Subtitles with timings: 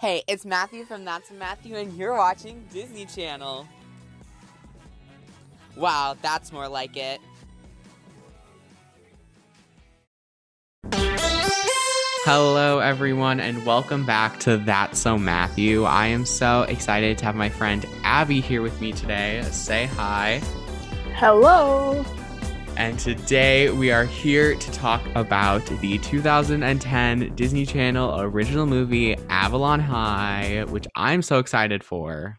[0.00, 3.68] Hey, it's Matthew from That's Matthew, and you're watching Disney Channel.
[5.76, 7.20] Wow, that's more like it.
[12.24, 15.84] Hello, everyone, and welcome back to That's So Matthew.
[15.84, 19.42] I am so excited to have my friend Abby here with me today.
[19.50, 20.40] Say hi.
[21.16, 22.02] Hello.
[22.80, 29.80] And today we are here to talk about the 2010 Disney Channel original movie Avalon
[29.80, 32.38] High, which I'm so excited for.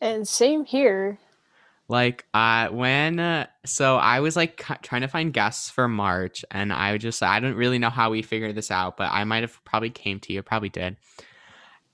[0.00, 1.18] And same here.
[1.88, 6.42] Like, uh, when, uh, so I was like c- trying to find guests for March,
[6.50, 9.42] and I just, I don't really know how we figured this out, but I might
[9.42, 10.96] have probably came to you, probably did.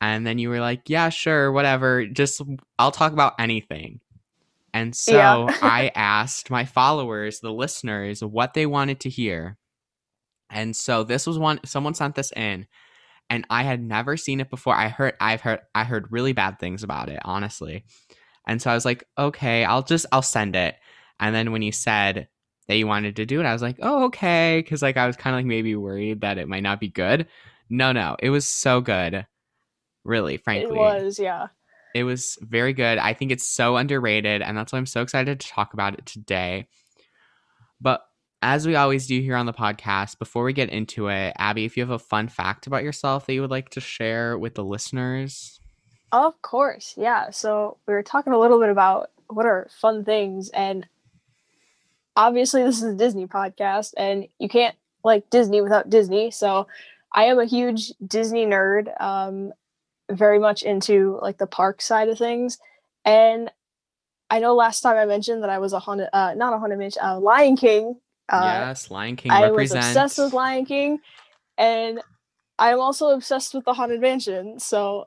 [0.01, 2.07] And then you were like, yeah, sure, whatever.
[2.07, 2.41] Just,
[2.79, 3.99] I'll talk about anything.
[4.75, 5.57] And so Yeah.
[5.63, 9.57] I asked my followers, the listeners, what they wanted to hear.
[10.51, 12.67] And so this was one someone sent this in
[13.31, 14.75] and I had never seen it before.
[14.75, 17.85] I heard I've heard I heard really bad things about it, honestly.
[18.47, 20.77] And so I was like, "Okay, I'll just I'll send it."
[21.21, 22.29] And then when you said
[22.67, 25.17] that you wanted to do it, I was like, "Oh, okay," cuz like I was
[25.17, 27.29] kind of like maybe worried that it might not be good.
[27.71, 29.27] No, no, it was so good.
[30.05, 30.79] Really, frankly.
[30.79, 31.49] It was, yeah.
[31.95, 32.99] It was very good.
[32.99, 36.07] I think it's so underrated, and that's why I'm so excited to talk about it
[36.07, 36.69] today.
[37.81, 38.03] But
[38.43, 41.77] as we always do here on the podcast, before we get into it, Abby, if
[41.77, 44.65] you have a fun fact about yourself that you would like to share with the
[44.65, 45.61] listeners,
[46.13, 47.31] Of course, yeah.
[47.31, 50.87] So we were talking a little bit about what are fun things, and
[52.17, 56.31] obviously this is a Disney podcast, and you can't like Disney without Disney.
[56.31, 56.67] So
[57.13, 59.53] I am a huge Disney nerd, um,
[60.11, 62.59] very much into like the park side of things,
[63.05, 63.51] and
[64.31, 66.79] I know last time I mentioned that I was a haunted, uh, not a haunted
[66.79, 67.99] mansion, uh, Lion King.
[68.29, 70.99] Uh, yes, Lion King I was obsessed with Lion King,
[71.57, 72.01] and
[72.59, 74.59] I'm also obsessed with the Haunted Mansion.
[74.59, 75.07] So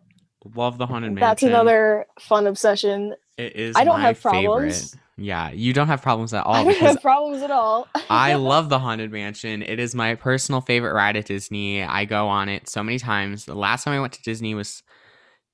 [0.55, 1.21] Love the Haunted Mansion.
[1.21, 3.15] that's another fun obsession.
[3.37, 3.75] It is.
[3.75, 4.91] I don't have problems.
[4.91, 5.01] Favorite.
[5.21, 7.87] Yeah, you don't have problems at I all don't have problems at all.
[8.09, 9.61] I love the Haunted Mansion.
[9.61, 11.83] It is my personal favorite ride at Disney.
[11.83, 13.45] I go on it so many times.
[13.45, 14.83] The last time I went to Disney was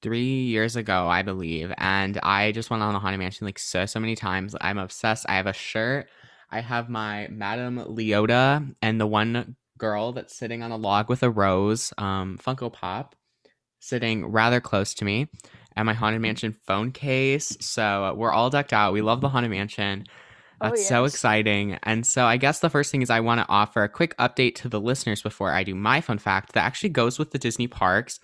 [0.02, 3.86] three years ago, I believe, and I just went on the Haunted Mansion like so
[3.86, 4.56] so many times.
[4.62, 5.26] I'm obsessed.
[5.28, 6.08] I have a shirt.
[6.50, 11.24] I have my Madame Leota and the one girl that's sitting on a log with
[11.24, 13.16] a rose, um, Funko Pop,
[13.80, 15.28] sitting rather close to me,
[15.78, 17.56] and my Haunted Mansion phone case.
[17.62, 18.94] So uh, we're all decked out.
[18.94, 20.06] We love the Haunted Mansion.
[20.60, 21.78] Oh, That's so exciting.
[21.84, 24.56] And so I guess the first thing is I want to offer a quick update
[24.56, 27.68] to the listeners before I do my fun fact that actually goes with the Disney
[27.68, 28.20] parks.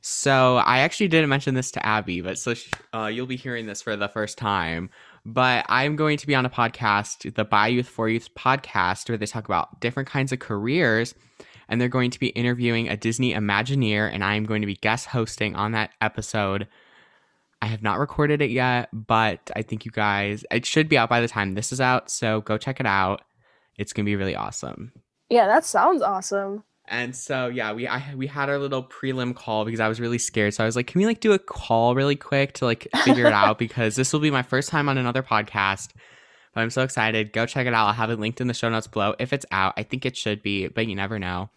[0.00, 3.66] So I actually didn't mention this to Abby, but so sh- uh, you'll be hearing
[3.66, 4.88] this for the first time.
[5.26, 9.18] But I'm going to be on a podcast, the By Youth for Youth podcast, where
[9.18, 11.12] they talk about different kinds of careers.
[11.68, 15.06] And they're going to be interviewing a Disney Imagineer, and I'm going to be guest
[15.06, 16.66] hosting on that episode.
[17.60, 21.08] I have not recorded it yet, but I think you guys, it should be out
[21.08, 22.10] by the time this is out.
[22.10, 23.22] So go check it out.
[23.76, 24.92] It's going to be really awesome.
[25.28, 26.64] yeah, that sounds awesome.
[26.90, 30.18] And so yeah, we I, we had our little prelim call because I was really
[30.18, 30.54] scared.
[30.54, 33.26] So I was like, can we like do a call really quick to like figure
[33.26, 35.90] it out because this will be my first time on another podcast.
[36.54, 37.32] But I'm so excited.
[37.32, 37.86] Go check it out.
[37.86, 39.74] I'll have it linked in the show notes below if it's out.
[39.76, 41.50] I think it should be, but you never know.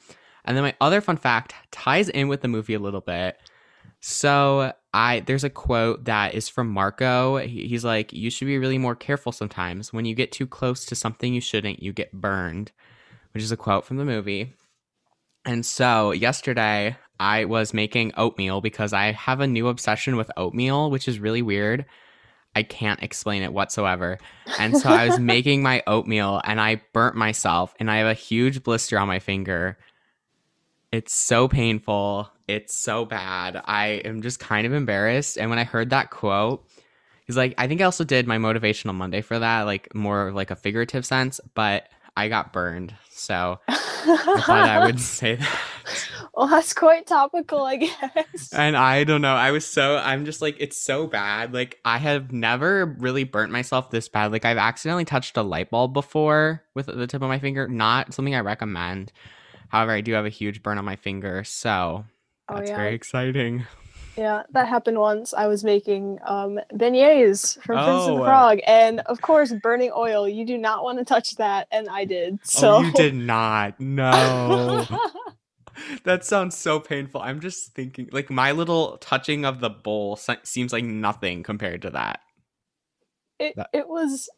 [0.45, 3.37] And then my other fun fact ties in with the movie a little bit.
[3.99, 7.37] So I there's a quote that is from Marco.
[7.37, 9.93] He's like, "You should be really more careful sometimes.
[9.93, 12.71] When you get too close to something you shouldn't, you get burned."
[13.33, 14.55] Which is a quote from the movie.
[15.45, 20.91] And so yesterday I was making oatmeal because I have a new obsession with oatmeal,
[20.91, 21.85] which is really weird.
[22.55, 24.17] I can't explain it whatsoever.
[24.59, 28.13] And so I was making my oatmeal and I burnt myself and I have a
[28.13, 29.77] huge blister on my finger.
[30.91, 32.29] It's so painful.
[32.47, 33.61] It's so bad.
[33.65, 35.37] I am just kind of embarrassed.
[35.37, 36.67] And when I heard that quote,
[37.25, 40.51] he's like, I think I also did my motivational Monday for that, like more like
[40.51, 42.93] a figurative sense, but I got burned.
[43.11, 45.59] So I thought I would say that.
[46.33, 48.53] Well, that's quite topical, I guess.
[48.53, 49.33] And I don't know.
[49.35, 51.53] I was so, I'm just like, it's so bad.
[51.53, 54.31] Like, I have never really burnt myself this bad.
[54.31, 57.67] Like, I've accidentally touched a light bulb before with the tip of my finger.
[57.67, 59.11] Not something I recommend.
[59.69, 61.43] However, I do have a huge burn on my finger.
[61.43, 62.05] So
[62.49, 63.65] oh yeah, very exciting.
[64.17, 65.33] yeah, that happened once.
[65.33, 68.17] I was making um, beignets from Princess and Oh.
[68.17, 70.27] the Frog, and of course, burning oil.
[70.27, 72.39] You do not want to touch that, and I did.
[72.43, 73.79] So Oh, you did not.
[73.79, 74.85] No.
[76.03, 77.21] that sounds so painful.
[77.21, 81.89] I'm just thinking, like, my little touching of the bowl seems like nothing compared to
[81.91, 82.19] that.
[83.39, 84.29] it, That- it was,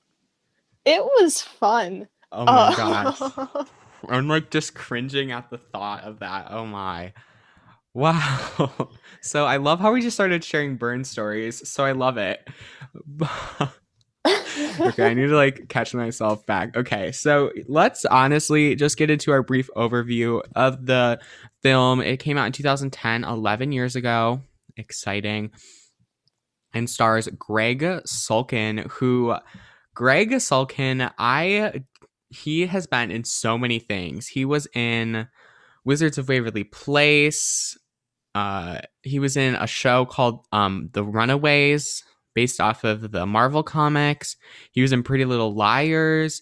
[0.86, 2.08] it was fun.
[2.32, 3.68] Oh my Uh, gosh.
[4.10, 6.48] I'm like just cringing at the thought of that.
[6.50, 7.14] Oh my.
[7.94, 8.90] Wow.
[9.22, 11.70] So I love how we just started sharing burn stories.
[11.70, 12.46] So I love it.
[14.80, 16.78] okay, I need to like catch myself back.
[16.78, 21.20] Okay, so let's honestly just get into our brief overview of the
[21.62, 22.00] film.
[22.02, 24.42] It came out in 2010, 11 years ago.
[24.78, 25.52] Exciting.
[26.74, 29.36] And stars Gregg Sulkin, who
[29.94, 31.84] Gregg Sulkin, I
[32.30, 34.28] he has been in so many things.
[34.28, 35.28] He was in
[35.86, 37.78] Wizards of Waverly Place.
[38.34, 42.04] Uh, he was in a show called um, The Runaways
[42.34, 44.36] based off of the Marvel comics.
[44.72, 46.42] He was in Pretty Little Liars.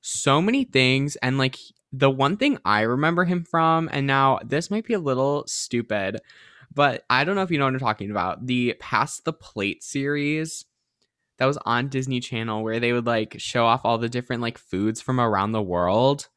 [0.00, 1.16] So many things.
[1.16, 1.56] And like
[1.92, 6.20] the one thing I remember him from, and now this might be a little stupid,
[6.74, 8.46] but I don't know if you know what I'm talking about.
[8.46, 10.64] The Pass the Plate series
[11.38, 14.58] that was on Disney Channel where they would like show off all the different like
[14.58, 16.28] foods from around the world.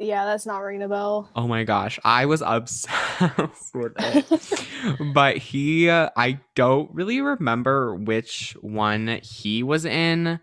[0.00, 1.28] Yeah, that's not ringing a bell.
[1.36, 4.66] Oh my gosh, I was obsessed with it.
[5.14, 10.40] but he, uh, I don't really remember which one he was in,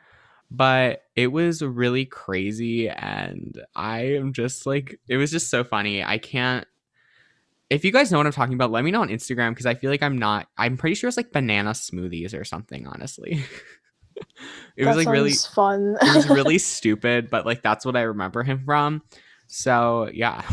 [0.52, 2.88] but it was really crazy.
[2.88, 6.04] And I am just like, it was just so funny.
[6.04, 6.68] I can't.
[7.72, 9.74] If you guys know what I'm talking about, let me know on Instagram because I
[9.74, 10.48] feel like I'm not.
[10.56, 13.44] I'm pretty sure it's like banana smoothies or something, honestly.
[14.78, 15.98] it that was like really fun.
[16.00, 19.02] it was really stupid, but like that's what I remember him from.
[19.48, 20.44] So yeah.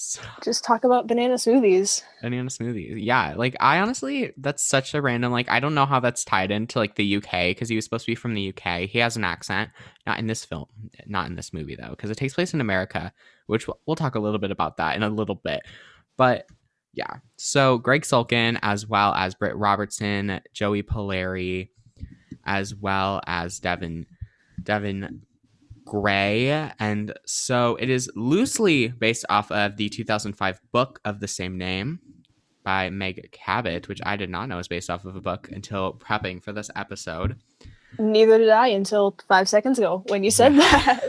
[0.00, 2.04] So, Just talk about banana smoothies.
[2.22, 3.04] banana smoothies.
[3.04, 3.34] Yeah.
[3.36, 6.78] Like I honestly that's such a random like I don't know how that's tied into
[6.78, 8.82] like the UK because he was supposed to be from the UK.
[8.82, 9.70] He has an accent.
[10.06, 10.66] Not in this film.
[11.06, 13.12] Not in this movie though, because it takes place in America,
[13.46, 15.62] which we'll, we'll talk a little bit about that in a little bit.
[16.16, 16.46] But
[16.92, 17.16] yeah.
[17.36, 21.70] So Gregg Sulkin as well as Britt Robertson, Joey Pollari,
[22.44, 24.06] as well as Devon
[24.62, 25.22] Devon
[25.88, 26.72] Graye.
[26.78, 32.00] And so it is loosely based off of the 2005 book of the same name
[32.62, 35.94] by Meg Cabot, which I did not know was based off of a book until
[35.94, 37.36] prepping for this episode.
[37.98, 41.08] Neither did I until five seconds ago when you said that.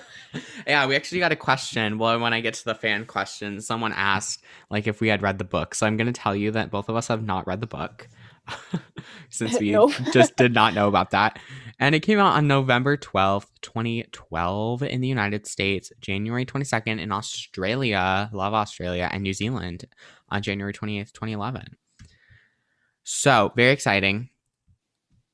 [0.65, 1.97] yeah, we actually got a question.
[1.97, 5.37] Well, when I get to the fan questions, someone asked like if we had read
[5.37, 5.75] the book.
[5.75, 8.07] So I'm going to tell you that both of us have not read the book.
[9.29, 9.93] since we Nope.
[10.13, 11.39] just did not know about that.
[11.79, 17.11] And it came out on November 12th, 2012 in the United States, January 22nd in
[17.11, 19.85] Australia, love Australia, and New Zealand
[20.29, 21.77] on January 28th, 2011.
[23.03, 24.29] So, very exciting.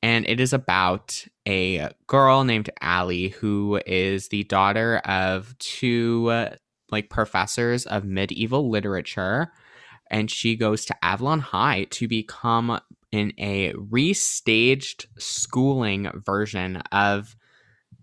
[0.04, 6.56] And it is about a girl named Allie who is the daughter of two uh,
[6.92, 9.52] like professors of medieval literature
[10.12, 12.80] and she goes to Avalon High to become
[13.16, 17.36] in a restaged schooling version of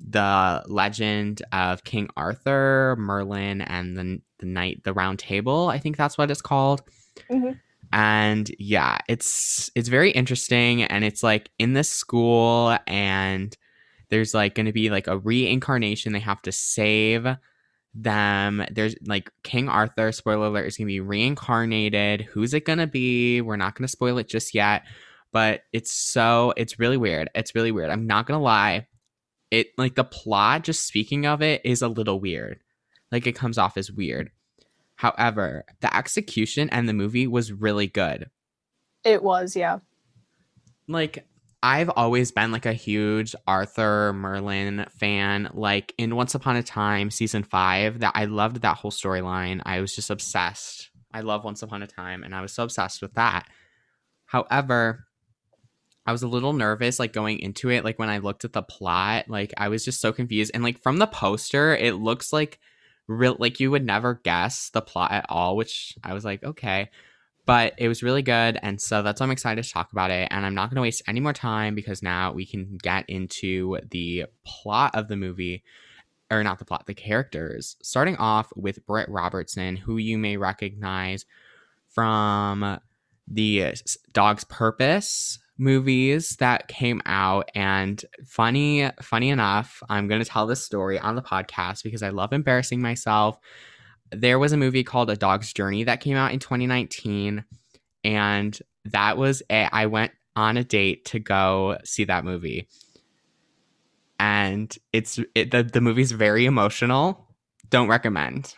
[0.00, 5.68] the legend of King Arthur, Merlin, and the the Knight, the Round Table.
[5.68, 6.82] I think that's what it's called.
[7.30, 7.60] Mhm.
[7.92, 13.56] And yeah, it's it's very interesting, and it's like in this school, and
[14.08, 16.12] there's like going to be like a reincarnation.
[16.12, 17.26] They have to save
[17.94, 18.64] them.
[18.70, 22.22] There's like King Arthur, spoiler alert, is going to be reincarnated.
[22.22, 23.40] Who's it going to be?
[23.40, 24.84] We're not going to spoil it just yet,
[25.32, 27.30] but it's so, it's really weird.
[27.34, 27.90] It's really weird.
[27.90, 28.86] I'm not going to lie.
[29.50, 32.60] It like the plot, just speaking of it, is a little weird.
[33.10, 34.30] Like it comes off as weird.
[34.96, 38.30] However, the execution and the movie was really good.
[39.04, 39.80] It was, yeah.
[40.88, 41.26] like
[41.62, 45.48] I've always been like a huge Arthur Merlin fan.
[45.54, 49.60] Like in Once Upon a Time season 5, that I loved that whole storyline.
[49.64, 50.90] I was just obsessed.
[51.12, 53.46] I love Once Upon a Time and I was so obsessed with that.
[54.24, 55.04] However,
[56.04, 58.62] I was a little nervous like going into it like when I looked at the
[58.62, 62.58] plot, like I was just so confused and like from the poster, it looks like
[63.06, 66.90] real like you would never guess the plot at all, which I was like, okay
[67.44, 70.28] but it was really good and so that's why i'm excited to talk about it
[70.30, 73.78] and i'm not going to waste any more time because now we can get into
[73.90, 75.62] the plot of the movie
[76.30, 77.76] or not the plot the characters.
[77.82, 81.26] Starting off with britt robertson who you may recognize
[81.88, 82.80] from
[83.28, 83.72] the uh,
[84.12, 90.64] dog's purpose movies that came out and funny funny enough i'm going to tell this
[90.64, 93.38] story on the podcast because i love embarrassing myself
[94.12, 97.44] there was a movie called A Dog's Journey that came out in 2019,
[98.04, 102.68] and that was a, I went on a date to go see that movie,
[104.18, 107.26] and it's it, the the movie's very emotional.
[107.70, 108.54] Don't recommend.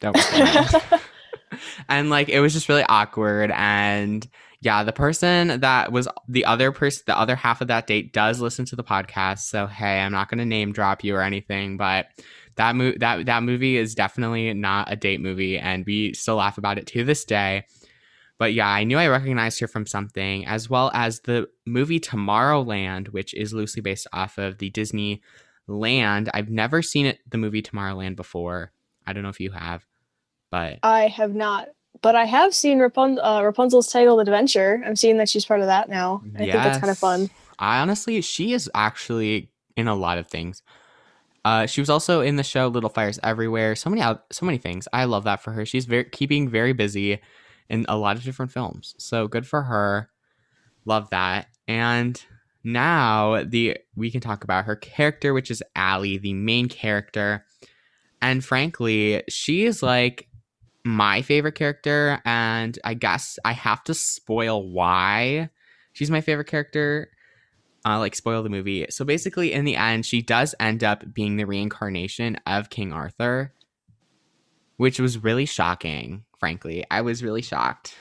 [0.00, 1.00] Don't recommend.
[1.88, 4.28] and like it was just really awkward and
[4.60, 8.40] yeah the person that was the other person the other half of that date does
[8.40, 11.76] listen to the podcast so hey i'm not going to name drop you or anything
[11.76, 12.06] but
[12.56, 16.58] that mo- that that movie is definitely not a date movie and we still laugh
[16.58, 17.64] about it to this day
[18.38, 23.08] But yeah, I knew I recognized her from something, as well as the movie Tomorrowland,
[23.08, 25.22] which is loosely based off of the Disney
[25.68, 26.28] Land.
[26.34, 28.72] I've never seen it, the movie Tomorrowland before.
[29.06, 29.86] I don't know if you have,
[30.50, 31.68] but I have not,
[32.00, 34.82] but I have seen Rapun- uh, Rapunzel's Tangled Adventure.
[34.84, 36.22] I'm seeing that she's part of that now.
[36.34, 37.30] I think that's kind of fun.
[37.60, 40.62] I honestly, she is actually in a lot of things.
[41.44, 43.74] Uh, she was also in the show Little Fires Everywhere.
[43.74, 44.86] So many, so many things.
[44.92, 45.66] I love that for her.
[45.66, 47.20] She's very keeping very busy
[47.68, 48.94] in a lot of different films.
[48.98, 50.08] So good for her.
[50.84, 51.48] Love that.
[51.66, 52.22] And
[52.64, 57.44] now the we can talk about her character, which is Allie, the main character.
[58.20, 60.28] And frankly, she is like
[60.84, 65.50] my favorite character, and I guess I have to spoil why
[65.92, 67.10] she's my favorite character
[67.84, 68.86] uh, like spoil the movie.
[68.90, 73.52] So basically, in the end, she does end up being the reincarnation of King Arthur,
[74.76, 76.24] which was really shocking.
[76.38, 77.94] Frankly, I was really shocked.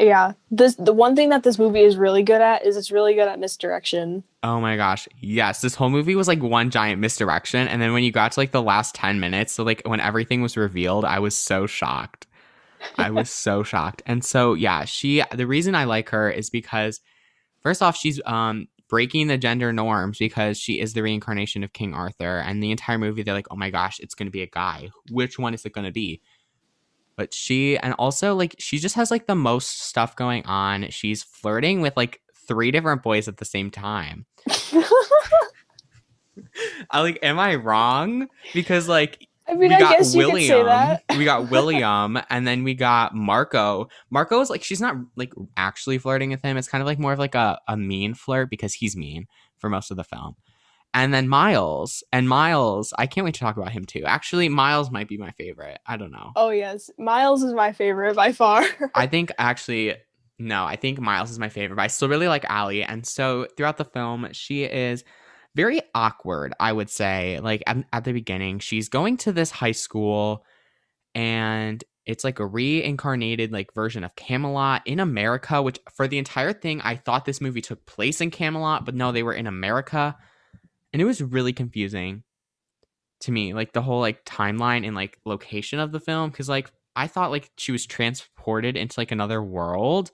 [0.00, 3.14] Yeah, this the one thing that this movie is really good at is it's really
[3.14, 4.22] good at misdirection.
[4.44, 5.60] Oh my gosh, yes!
[5.60, 8.52] This whole movie was like one giant misdirection, and then when you got to like
[8.52, 12.28] the last ten minutes, so like when everything was revealed, I was so shocked.
[12.96, 15.24] I was so shocked, and so yeah, she.
[15.34, 17.00] The reason I like her is because,
[17.60, 21.94] first off, she's um breaking the gender norms because she is the reincarnation of King
[21.94, 22.38] Arthur.
[22.38, 24.90] And the entire movie, they're like, oh my gosh, it's going to be a guy.
[25.10, 26.20] Which one is it going to be?
[27.16, 30.88] But she, and also, like, she just has like the most stuff going on.
[30.90, 34.26] She's flirting with like three different boys at the same time.
[36.90, 38.28] I like, am I wrong?
[38.54, 41.02] Because like I mean, we I got guess you could say that.
[41.16, 43.88] we got William, and then we got Marco.
[44.10, 46.56] Marco is like she's not like actually flirting with him.
[46.56, 49.26] It's kind of like more of like a, a mean flirt because he's mean
[49.56, 50.36] for most of the film.
[50.94, 54.04] And then Miles, and Miles, I can't wait to talk about him too.
[54.04, 55.78] Actually, Miles might be my favorite.
[55.86, 56.32] I don't know.
[56.34, 58.64] Oh yes, Miles is my favorite by far.
[58.94, 59.94] I think actually,
[60.38, 62.82] no, I think Miles is my favorite, but I still really like Allie.
[62.82, 65.04] And so throughout the film, she is
[65.54, 67.40] very awkward, I would say.
[67.40, 70.44] Like at, at the beginning, she's going to this high school
[71.14, 76.54] and it's like a reincarnated like version of Camelot in America, which for the entire
[76.54, 80.16] thing, I thought this movie took place in Camelot, but no, they were in America.
[80.92, 82.22] And it was really confusing
[83.20, 86.30] to me, like the whole like timeline and like location of the film.
[86.30, 90.10] Cause like I thought like she was transported into like another world.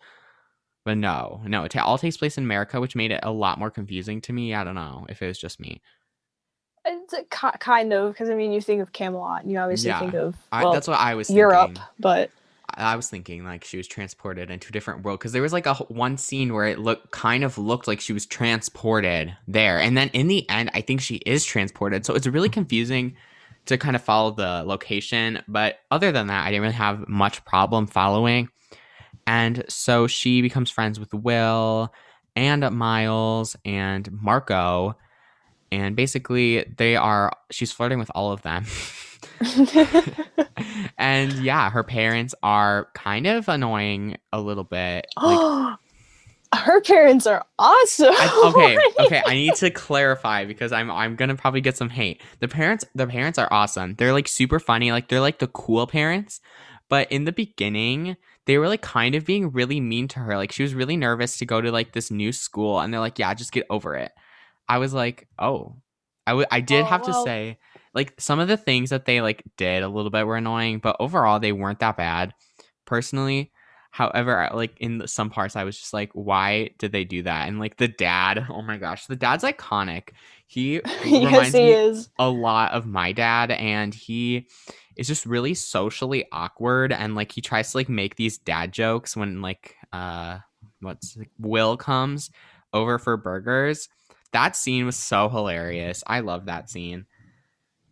[0.84, 3.58] But no, no, it ta- all takes place in America, which made it a lot
[3.58, 4.54] more confusing to me.
[4.54, 5.80] I don't know if it was just me.
[6.84, 9.90] it's a, ki- kind of because I mean, you think of Camelot, and you obviously
[9.90, 11.78] Yeah, think of I, well, that's what I was Europe, thinking.
[11.98, 12.30] but
[12.70, 15.52] I I was thinking like she was transported into a different world because there was
[15.52, 19.78] like a one scene where it looked kind of looked like she was transported there,
[19.80, 22.04] and then in the end, I think she is transported.
[22.06, 23.16] So it's really confusing
[23.66, 25.42] to kind of follow the location.
[25.48, 28.48] But other than that, I didn't really have much problem following.
[29.26, 31.92] And so she becomes friends with Will
[32.36, 34.96] and Miles and Marco.
[35.72, 38.64] And basically, they are, she's flirting with all of them.
[40.98, 45.06] and yeah, her parents are kind of annoying a little bit.
[45.16, 45.78] Like,
[46.60, 48.14] her parents are awesome.
[48.16, 52.20] I, okay, okay, I need to clarify because I'm I'm gonna probably get some hate.
[52.38, 53.94] The parents, the parents are awesome.
[53.96, 54.92] They're like super funny.
[54.92, 56.40] Like they're like the cool parents.
[56.88, 60.36] But in the beginning, they were like kind of being really mean to her.
[60.36, 63.18] Like she was really nervous to go to like this new school, and they're like,
[63.18, 64.12] "Yeah, just get over it."
[64.68, 65.76] I was like, "Oh."
[66.26, 67.58] I w- I did Oh, have to say,
[67.94, 70.96] like some of the things that they like did a little bit were annoying, but
[71.00, 72.34] overall they weren't that bad.
[72.86, 73.52] Personally,
[73.94, 77.46] However, like in the- some parts, I was just like, why did they do that?
[77.46, 80.08] And like the dad, oh my gosh, the dad's iconic.
[80.48, 82.08] He yes, reminds he me is.
[82.18, 84.48] a lot of my dad, and he
[84.96, 86.92] is just really socially awkward.
[86.92, 90.38] And like he tries to like make these dad jokes when like uh
[90.80, 92.32] what's Will comes
[92.72, 93.88] over for burgers.
[94.32, 96.02] That scene was so hilarious.
[96.04, 97.06] I love that scene.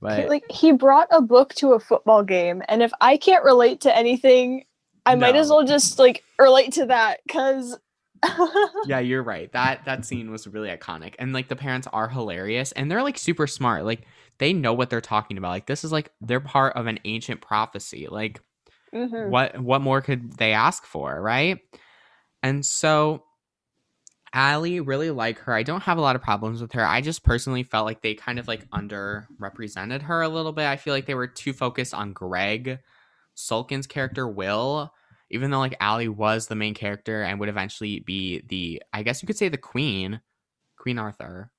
[0.01, 3.83] But like he brought a book to a football game, and if I can't relate
[3.83, 4.65] to anything,
[5.05, 7.79] I might as well just like relate to that because.
[8.87, 9.51] yeah, you're right.
[9.53, 11.17] That that scene was really iconic.
[11.19, 13.85] And like the parents are hilarious and they're like super smart.
[13.85, 14.03] Like
[14.39, 15.51] they know what they're talking about.
[15.51, 18.07] Like this is like they're part of an ancient prophecy.
[18.09, 18.41] Like
[18.95, 19.31] Mhm.
[19.31, 21.59] what what more could they ask for, right?
[22.45, 23.25] And so
[24.35, 25.53] Allie really like her.
[25.53, 26.85] I don't have a lot of problems with her.
[26.87, 30.67] I just personally felt like they kind of like underrepresented her a little bit.
[30.67, 32.79] I feel like they were too focused on Gregg
[33.35, 34.93] Sulkin's character Will,
[35.31, 39.23] even though like Allie was the main character and would eventually be the I guess
[39.23, 40.21] you could say the queen,
[40.79, 41.51] Queen Arthur.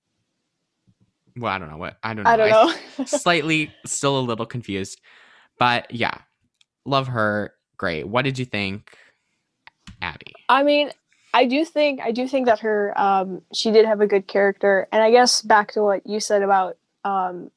[1.36, 2.30] Well, I don't know what I don't know.
[2.30, 3.06] I don't know.
[3.06, 5.02] slightly still a little confused.
[5.58, 6.20] But yeah,
[6.86, 7.54] love her.
[7.78, 8.08] Great.
[8.08, 8.96] What did you think?
[10.02, 10.34] Abby.
[10.50, 10.92] I mean,
[11.34, 14.88] I do think I do think that her um she did have a good character,
[14.92, 17.50] and I guess back to what you said about um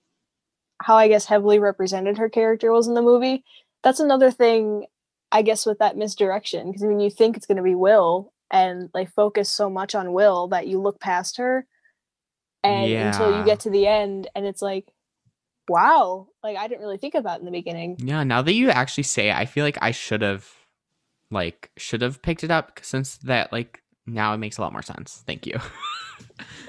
[0.80, 3.44] how I guess heavily represented her character was in the movie.
[3.86, 4.86] That's another thing,
[5.30, 8.90] I guess, with that misdirection because when you think it's going to be Will and
[8.92, 11.68] like focus so much on Will that you look past her,
[12.64, 14.88] and until you get to the end, and it's like,
[15.68, 17.96] wow, like I didn't really think about in the beginning.
[18.00, 20.50] Yeah, now that you actually say it, I feel like I should have
[21.30, 24.82] like should have picked it up since that like now it makes a lot more
[24.82, 25.22] sense.
[25.28, 25.60] Thank you.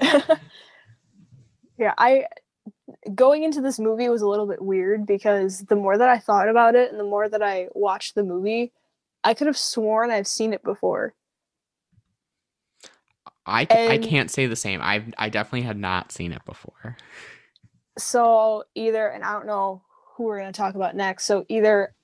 [1.78, 2.26] yeah, I
[3.14, 6.48] going into this movie was a little bit weird because the more that I thought
[6.48, 8.72] about it and the more that I watched the movie,
[9.24, 11.14] I could have sworn I've seen it before.
[13.44, 14.80] I, ca- I can't say the same.
[14.82, 16.96] I I definitely had not seen it before.
[17.96, 19.82] So either, and I don't know
[20.14, 21.24] who we're gonna talk about next.
[21.24, 21.94] So either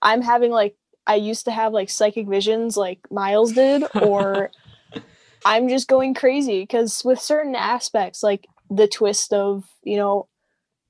[0.00, 4.50] I'm having like I used to have like psychic visions like Miles did, or
[5.44, 10.28] I'm just going crazy because with certain aspects, like the twist of you know,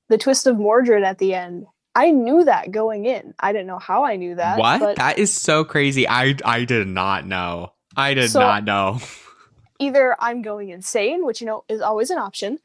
[0.09, 3.33] the twist of Mordred at the end, I knew that going in.
[3.39, 4.59] I didn't know how I knew that.
[4.59, 4.79] what?
[4.79, 6.07] But that is so crazy.
[6.07, 7.73] I I did not know.
[7.95, 8.99] I did So- not know.
[9.79, 12.59] either I'm going insane, which you know is always an option,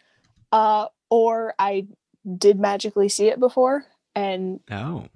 [0.53, 1.87] uh, or I
[2.39, 5.07] did magically see it before and Oh.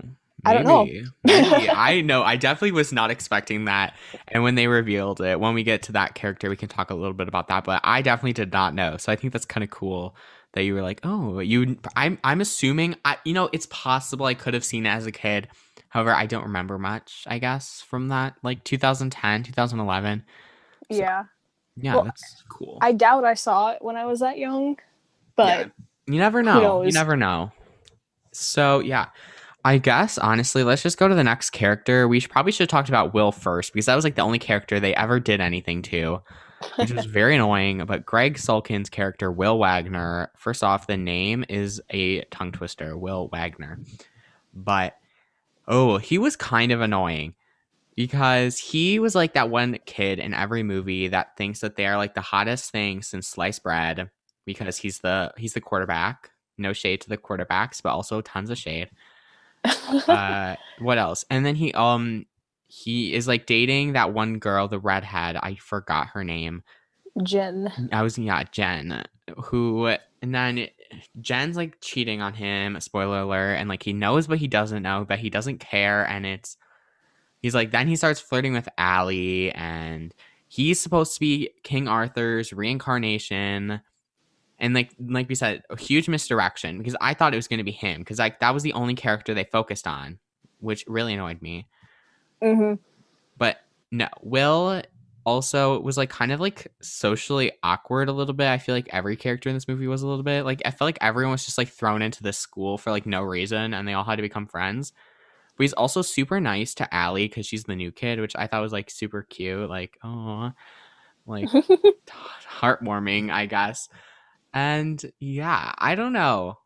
[0.46, 0.84] I don't know.
[0.84, 1.04] maybe.
[1.24, 1.70] Maybe.
[1.70, 2.22] I know.
[2.22, 3.94] I definitely was not expecting that.
[4.28, 6.94] And when they revealed it, when we get to that character, we can talk a
[6.94, 7.64] little bit about that.
[7.64, 8.98] But I definitely did not know.
[8.98, 10.14] So I think that's kind of cool
[10.54, 11.76] that you were like, oh, you.
[11.94, 12.18] I'm.
[12.24, 12.96] I'm assuming.
[13.04, 13.18] I.
[13.24, 15.48] You know, it's possible I could have seen it as a kid.
[15.88, 17.24] However, I don't remember much.
[17.28, 20.24] I guess from that, like 2010, 2011.
[20.90, 21.24] So- yeah.
[21.76, 22.78] Yeah, Well, that's cool.
[22.80, 24.78] I doubt I saw it when I was that young,
[25.34, 25.66] but Yeah.
[26.06, 26.82] You never know.
[26.82, 27.50] You never know.
[28.32, 29.06] So yeah,
[29.64, 32.06] I guess honestly, let's just go to the next character.
[32.06, 34.38] We should, probably should have talked about Will first because that was like the only
[34.38, 36.20] character they ever did anything to,
[36.76, 37.84] which was very annoying.
[37.86, 40.30] But Gregg Sulkin's character, Will Wagner.
[40.36, 43.78] First off, the name is a tongue twister, Will Wagner.
[44.54, 44.96] But
[45.66, 47.34] oh, he was kind of annoying
[47.96, 51.96] because he was like that one kid in every movie that thinks that they are
[51.96, 54.10] like the hottest thing since sliced bread
[54.44, 56.30] because he's the he's the quarterback.
[56.56, 58.90] No shade to the quarterbacks, but also tons of shade.
[60.08, 61.24] Uh, what else?
[61.30, 62.26] And then he um
[62.66, 65.36] he is like dating that one girl, the redhead.
[65.36, 66.62] I forgot her name.
[67.22, 67.90] Jen.
[67.92, 69.04] I was yeah, Jen,
[69.44, 70.68] who and then
[71.20, 72.80] Jen's like cheating on him.
[72.80, 73.54] Spoiler alert!
[73.54, 76.04] And like he knows, but he doesn't know, but he doesn't care.
[76.04, 76.56] And it's
[77.40, 80.12] he's like then he starts flirting with Allie, and
[80.48, 83.80] he's supposed to be King Arthur's reincarnation.
[84.58, 87.64] And like like we said, a huge misdirection because I thought it was going to
[87.64, 90.18] be him because like that was the only character they focused on,
[90.58, 91.68] which really annoyed me
[92.42, 92.74] hmm
[93.38, 93.58] but
[93.90, 94.82] no will
[95.26, 98.46] also was like kind of like socially awkward a little bit.
[98.48, 100.86] I feel like every character in this movie was a little bit like i felt
[100.86, 103.94] like everyone was just like thrown into this school for like no reason and they
[103.94, 104.92] all had to become friends.
[105.56, 108.62] But he's also super nice to Allie because she's the new kid which i thought
[108.62, 110.52] was like super cute like oh
[111.26, 111.48] like
[112.60, 113.88] heartwarming i guess.
[114.52, 116.58] And yeah i don't know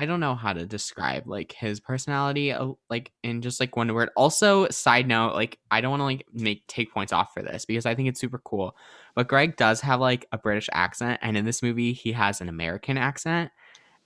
[0.00, 3.92] i don't know how to describe like his personality uh, like in just like one
[3.92, 4.08] word.
[4.16, 7.66] Also side note like i don't want to like make take points off for this
[7.66, 8.74] because i think it's super cool
[9.14, 12.48] but gregg does have like a british accent and in this movie he has an
[12.48, 13.50] american accent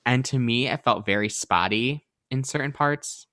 [0.05, 3.29] and to me it felt very spotty in certain parts.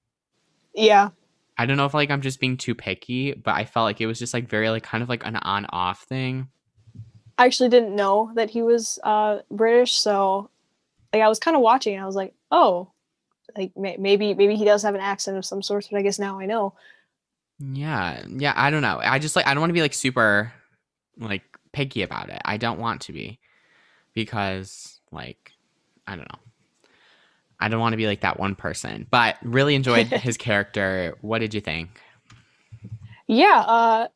[0.75, 1.09] Yeah.
[1.57, 4.05] i don't know if like i'm just being too picky but i felt like it
[4.05, 6.49] was just like very like kind of like an on off thing.
[7.37, 10.51] I actually didn't know that he was uh British, so
[11.11, 12.91] like I was kind of watching and I was like, oh,
[13.55, 16.39] like maybe maybe he does have an accent of some sort, but I guess now
[16.39, 16.73] I know.
[17.59, 18.99] Yeah, yeah, I don't know.
[19.01, 20.53] I just like I don't want to be like super
[21.17, 22.41] like picky about it.
[22.45, 23.39] I don't want to be
[24.13, 25.51] because like
[26.07, 26.39] I don't know.
[27.59, 29.07] I don't want to be like that one person.
[29.09, 31.15] But really enjoyed his character.
[31.21, 31.89] What did you think?
[33.27, 34.07] Yeah, uh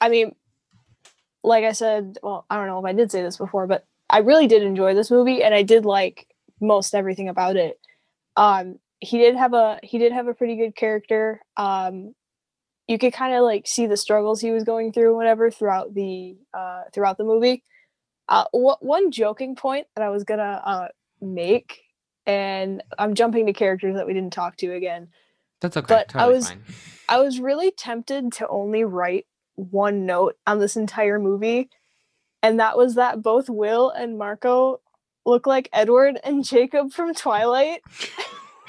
[0.00, 0.34] I mean
[1.44, 4.18] like I said, well, I don't know if I did say this before, but I
[4.18, 6.27] really did enjoy this movie and I did like
[6.60, 7.78] most everything about it.
[8.36, 11.40] Um he did have a he did have a pretty good character.
[11.56, 12.14] Um
[12.86, 16.36] you could kind of like see the struggles he was going through whatever throughout the
[16.54, 17.62] uh throughout the movie.
[18.28, 20.88] Uh wh- one joking point that I was going to uh
[21.20, 21.80] make
[22.26, 25.08] and I'm jumping to characters that we didn't talk to again.
[25.60, 25.86] That's okay.
[25.88, 26.62] But I was- fine.
[27.08, 31.70] I was really tempted to only write one note on this entire movie,
[32.42, 34.80] and that was that both Will and Marco
[35.28, 37.82] look like Edward and Jacob from Twilight.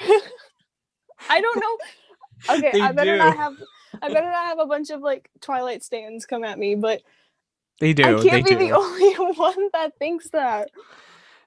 [1.28, 2.56] I don't know.
[2.56, 3.54] Okay, They I better not have
[4.02, 7.02] I better not have a bunch of like Twilight stands come at me, but
[7.80, 8.02] They do.
[8.18, 8.68] I can't they be do.
[8.68, 10.70] the only one that thinks that.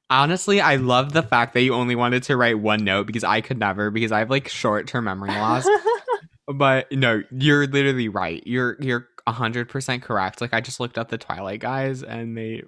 [0.10, 3.41] Honestly, I love the fact that you only wanted to write one note because I
[3.41, 5.67] could never because I have like short term memory loss.
[6.47, 8.43] but no, you're literally right.
[8.45, 10.41] You're you're hundred percent correct.
[10.41, 12.63] Like I just looked up the Twilight guys and they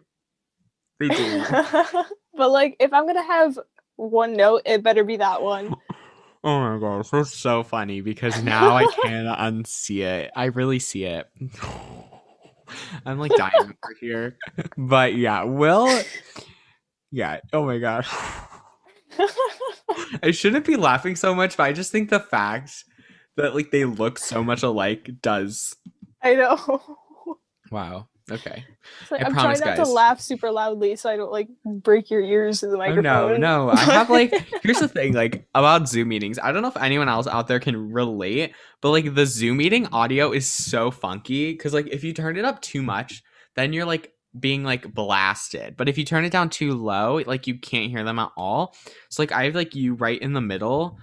[0.99, 1.43] they do.
[2.37, 3.59] But like, if I'm gonna have
[3.95, 5.75] one note, it better be that one.
[6.47, 9.27] Oh my gosh, that's so funny because now I can't
[9.65, 10.31] unsee it.
[10.35, 11.25] I really see it.
[13.05, 14.37] I'm like dying over here.
[14.77, 15.89] But yeah, Will.
[17.09, 17.39] Yeah.
[17.51, 18.07] Oh my gosh.
[20.21, 22.85] I shouldn't be laughing so much, but I just think the fact
[23.37, 25.75] that like they look so much alike does.
[26.21, 26.81] I know.
[27.71, 28.07] Wow.
[28.31, 28.65] Okay.
[29.11, 29.87] Like, I I'm promise, trying not guys.
[29.87, 33.03] to laugh super loudly so I don't like break your ears in the Oh, microphone.
[33.03, 33.69] no, no.
[33.69, 34.31] I have like
[34.63, 36.39] here's the thing, like about Zoom meetings.
[36.41, 39.87] I don't know if anyone else out there can relate, but like the Zoom meeting
[39.91, 43.21] audio is so funky because like if you turn it up too much,
[43.55, 45.77] then you're like being like blasted.
[45.77, 48.75] But if you turn it down too low, like you can't hear them at all.
[49.09, 50.97] So like I have like you right in the middle,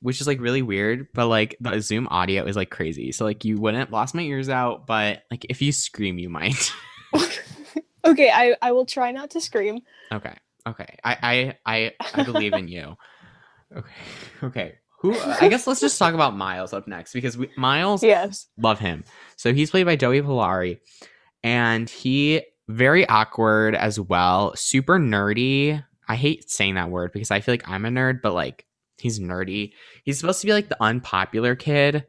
[0.00, 1.08] which is like really weird.
[1.14, 3.12] But like the Zoom audio is like crazy.
[3.12, 6.72] So like you wouldn't blast my ears out, but like if you scream, you might.
[8.04, 9.80] okay, I, I will try not to scream.
[10.12, 10.34] Okay.
[10.66, 10.96] Okay.
[11.04, 11.16] I
[11.66, 12.96] I I, I believe in you.
[13.76, 13.92] Okay.
[14.42, 14.74] Okay.
[15.00, 18.46] Who I guess let's just talk about Miles up next because we, Miles Yes.
[18.56, 19.04] love him.
[19.36, 20.78] So he's played by Joey Pollari
[21.44, 25.84] and he very awkward as well, super nerdy.
[26.08, 28.64] I hate saying that word because I feel like I'm a nerd, but like
[28.98, 29.72] he's nerdy.
[30.04, 32.06] He's supposed to be like the unpopular kid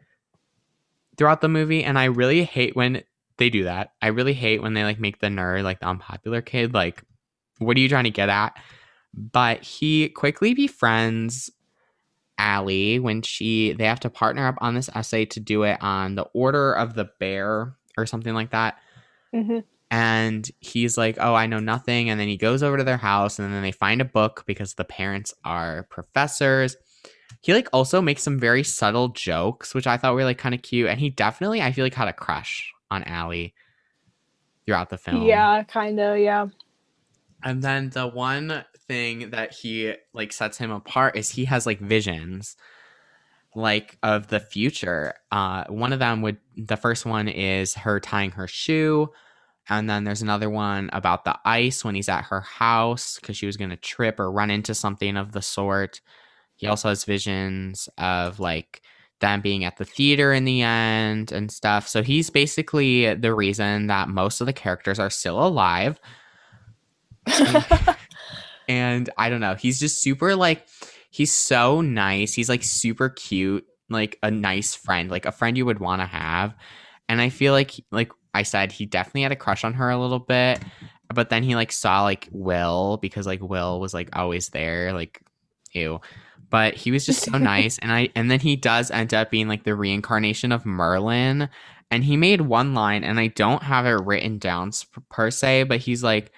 [1.18, 3.04] throughout the movie and I really hate when
[3.38, 3.94] they do that.
[4.02, 7.04] I really hate when they like make the nerd like the unpopular kid like
[7.60, 8.58] what are you trying to get at?
[9.14, 11.52] But he quickly befriends
[12.38, 16.16] Allie when she they have to partner up on this essay to do it on
[16.16, 18.78] the order of the bear or something like that.
[19.34, 19.60] hmm
[19.92, 23.40] And he's like, "Oh, I know nothing." And then he goes over to their house
[23.40, 26.78] and then they find a book because the parents are professors.
[27.42, 30.62] He like also makes some very subtle jokes, which I thought were like kind of
[30.62, 30.90] cute.
[30.90, 33.54] And he definitely, I feel like, had a crush on Allie
[34.66, 35.24] throughout the film.
[35.24, 36.20] Yeah, kind of.
[36.20, 36.48] Yeah.
[37.44, 41.80] And then the one thing that he like sets him apart is he has like
[41.80, 42.58] visions
[43.56, 45.14] like of the future.
[45.32, 49.10] Uh one of them would the first one is her tying her shoe
[49.70, 53.46] and then there's another one about the ice when he's at her house cuz she
[53.46, 56.02] was going to trip or run into something of the sort.
[56.56, 58.82] He also has visions of like
[59.20, 61.88] them being at the theater in the end and stuff.
[61.88, 66.00] So he's basically the reason that most of the characters are still alive
[68.68, 70.68] and I don't know, he's just super like
[71.10, 72.34] he's so nice.
[72.34, 76.06] He's like super cute, like a nice friend, like a friend you would want to
[76.06, 76.56] have.
[77.08, 80.00] And I feel like like I said he definitely had a crush on her a
[80.00, 80.62] little bit,
[81.14, 85.22] but then he like saw like Will because like Will was like always there, like
[85.74, 86.00] ew.
[86.50, 89.48] But he was just so nice and I and then he does end up being
[89.48, 91.50] like the reincarnation of Merlin
[91.92, 94.72] and he made one line and I don't have it written down
[95.10, 96.32] per se, but he's like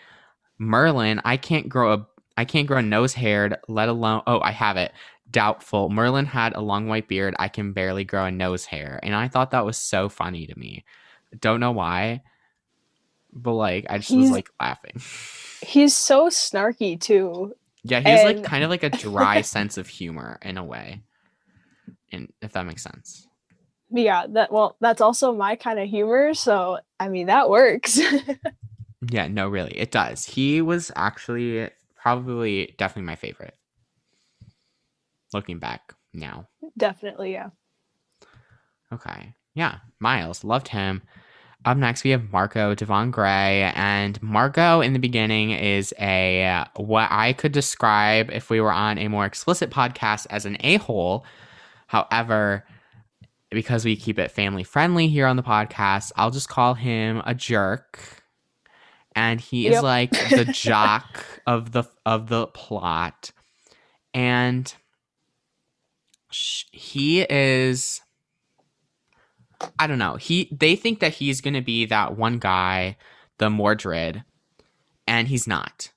[0.57, 4.51] Merlin, I can't grow a I can't grow a nose haired, let alone oh, I
[4.51, 4.93] have it.
[5.29, 5.89] Doubtful.
[5.89, 7.35] Merlin had a long white beard.
[7.39, 8.99] I can barely grow a nose hair.
[9.03, 10.85] And I thought that was so funny to me.
[11.39, 12.21] Don't know why.
[13.33, 15.01] But like I just was like laughing.
[15.65, 17.53] He's so snarky too.
[17.83, 21.01] Yeah, he's like And- kind of like a dry sense of humor in a way.
[22.11, 23.27] And if that makes sense.
[23.89, 27.99] Yeah, that well, that's also my kind of humor, so I mean that works.
[29.09, 30.25] Yeah, no, really, it does.
[30.25, 33.55] He was actually probably definitely my favorite.
[35.33, 36.47] Looking back now.
[36.77, 37.49] Definitely, yeah.
[38.93, 39.33] Okay.
[39.55, 39.77] Yeah.
[39.99, 40.43] Miles.
[40.43, 41.01] Loved him.
[41.63, 43.71] Up next, we have Marco Devon Graye.
[43.75, 48.71] And Marco in the beginning is a uh, what I could describe if we were
[48.71, 51.23] on a more explicit podcast as an a hole.
[51.85, 52.65] However,
[53.51, 57.35] because we keep it family friendly here on the podcast, I'll just call him a
[57.35, 58.23] jerk.
[59.15, 63.31] And he is like the jock of the of the plot.
[64.15, 64.73] And
[66.31, 68.01] sh- he is
[69.79, 70.15] I don't know.
[70.15, 72.97] He they think that he's going to be that one guy,
[73.37, 74.23] the Mordred,
[75.07, 75.91] and he's not.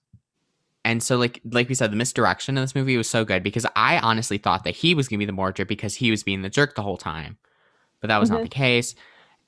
[0.85, 3.67] And so like like we said the misdirection in this movie was so good because
[3.75, 6.43] I honestly thought that he was going to be the Mordred because he was being
[6.43, 7.39] the jerk the whole time.
[8.01, 8.45] But that was not Mhm.
[8.45, 8.95] the case.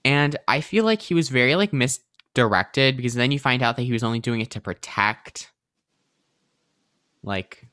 [0.04, 3.82] And I feel like he was very like misdirected because then you find out that
[3.82, 5.50] he was only doing it to protect
[7.22, 7.66] like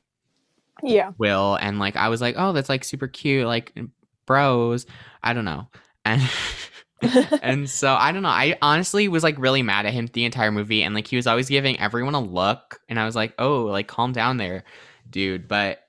[0.82, 1.12] Yeah.
[1.18, 3.78] Will and like I was like, oh, that's like super cute, like
[4.26, 4.86] bros.
[5.24, 5.68] I don't know.
[6.06, 6.22] And
[7.42, 8.30] and so I don't know.
[8.30, 11.28] I honestly was like really mad at him the entire movie, and like he was
[11.28, 14.64] always giving everyone a look, and I was like, oh, like calm down there,
[15.10, 15.48] dude.
[15.48, 15.80] But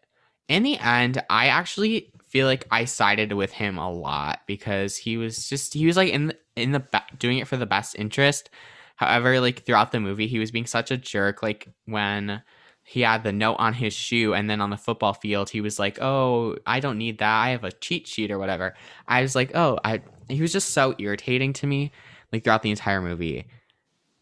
[0.48, 5.16] in the end, I actually feel like I sided with him a lot because he
[5.16, 6.85] was just he was like in the, in the
[7.18, 8.50] doing it for the best interest.
[8.96, 11.42] However, like throughout the movie, he was being such a jerk.
[11.42, 12.42] Like when
[12.85, 15.79] he had the note on his shoe, and then on the football field, he was
[15.79, 17.35] like, "Oh, I don't need that.
[17.42, 18.75] I have a cheat sheet or whatever."
[19.09, 21.92] I was like, "Oh, I." He was just so irritating to me,
[22.33, 23.47] like throughout the entire movie.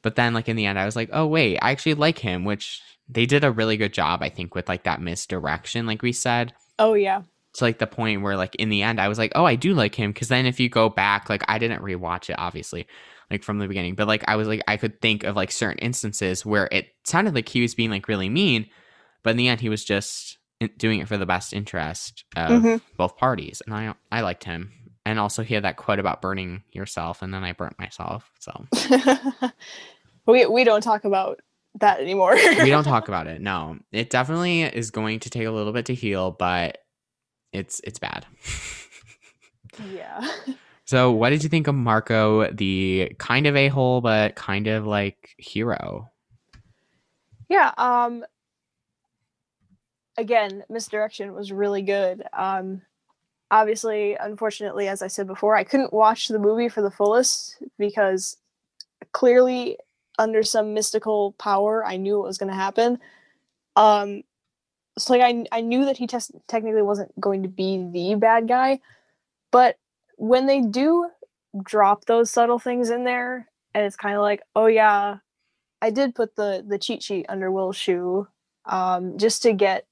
[0.02, 2.44] But then, like in the end, I was like, "Oh wait, I actually like him,"
[2.44, 6.12] which they did a really good job, I think, with like that misdirection, like we
[6.12, 7.22] said Oh yeah.
[7.54, 9.74] to like the point where like in the end I was like, oh, I do
[9.74, 12.86] like him because then if you go back, like I didn't rewatch it obviously,
[13.32, 15.78] like from the beginning, but like I was like I could think of like certain
[15.78, 18.66] instances where it sounded like he was being like really mean,
[19.24, 20.38] but in the end he was just
[20.78, 22.80] doing it for the best interest of Mhm.
[22.96, 24.70] both parties, and I I liked him.
[25.04, 28.30] And also he had that quote about burning yourself, and then I burnt myself.
[28.38, 28.66] So
[30.26, 31.40] we we don't talk about
[31.80, 32.34] that anymore.
[32.36, 33.40] we don't talk about it.
[33.40, 36.78] No, it definitely is going to take a little bit to heal, but
[37.52, 38.26] it's it's bad.
[39.92, 40.20] yeah.
[40.92, 44.86] So, what did you think of Marco, the kind of a hole, but kind of
[44.86, 46.10] like hero?
[47.48, 48.26] Yeah, um
[50.18, 52.22] again, misdirection was really good.
[52.34, 52.82] Um
[53.50, 58.36] obviously, unfortunately, as I said before, I couldn't watch the movie for the fullest because
[59.12, 59.78] clearly
[60.18, 62.98] under some mystical power, I knew what was going to happen.
[63.76, 64.24] Um
[64.98, 68.46] so like I I knew that he tes- technically wasn't going to be the bad
[68.46, 68.80] guy,
[69.50, 69.78] but
[70.16, 71.08] when they do
[71.62, 75.18] drop those subtle things in there and it's kind of like, "Oh yeah,
[75.82, 78.28] I did put the the cheat sheet under Will's shoe,
[78.66, 79.86] um, just to get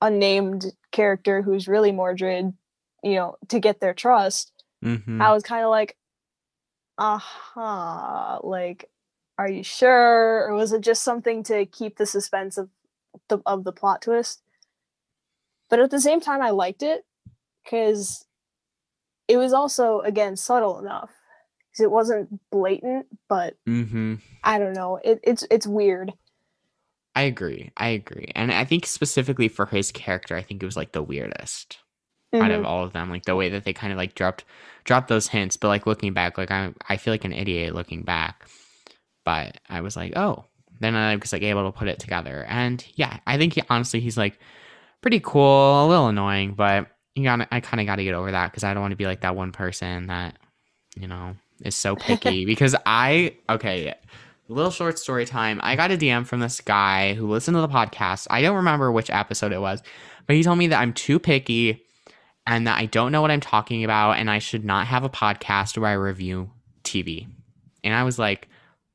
[0.00, 2.54] a named character who's really Mordred,
[3.02, 4.52] you know, to get their trust.
[4.84, 5.20] Mm-hmm.
[5.20, 5.96] I was kind of like,
[6.96, 8.88] uh-huh, like,
[9.38, 12.70] are you sure, or was it just something to keep the suspense of
[13.28, 14.42] the of the plot twist?
[15.68, 17.04] But at the same time, I liked it
[17.64, 18.26] because
[19.30, 21.10] it was also again subtle enough
[21.70, 24.16] because it wasn't blatant, but Mm-hmm.
[24.44, 24.98] I don't know.
[25.04, 26.12] It, it's it's weird.
[27.14, 27.70] I agree.
[27.76, 28.30] I agree.
[28.34, 31.78] And I think specifically for his character, I think it was like the weirdest
[32.32, 32.66] out of Mhm.
[32.66, 33.10] all of them.
[33.10, 34.44] Like the way that they kind of like dropped
[34.84, 35.56] dropped those hints.
[35.56, 38.46] But like looking back, like I I feel like an idiot looking back.
[39.24, 40.44] But I was like, oh.
[40.80, 42.46] Then I was like able to put it together.
[42.48, 44.38] And yeah, I think he honestly he's like
[45.02, 48.30] pretty cool, a little annoying, but you got I kind of got to get over
[48.30, 50.36] that because I don't want to be like that one person that
[50.96, 52.44] you know is so picky.
[52.46, 53.94] because I okay,
[54.48, 55.60] little short story time.
[55.62, 58.26] I got a DM from this guy who listened to the podcast.
[58.30, 59.82] I don't remember which episode it was,
[60.26, 61.84] but he told me that I'm too picky
[62.46, 65.08] and that I don't know what I'm talking about and I should not have a
[65.08, 66.50] podcast where I review
[66.84, 67.28] TV.
[67.84, 68.48] And I was like,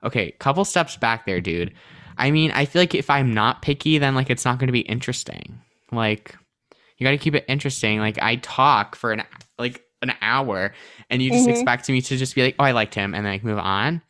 [0.03, 1.73] okay, couple steps back there, dude.
[2.17, 4.73] I mean, I feel like if I'm not picky, then like it's not going to
[4.73, 5.61] be interesting.
[5.91, 6.35] Like
[6.97, 7.99] you got to keep it interesting.
[7.99, 9.23] Like I talk for an
[9.57, 10.73] like an hour
[11.09, 11.51] and you just Mhm.
[11.51, 14.01] expect me to just be like, "Oh, I liked him," and then like move on.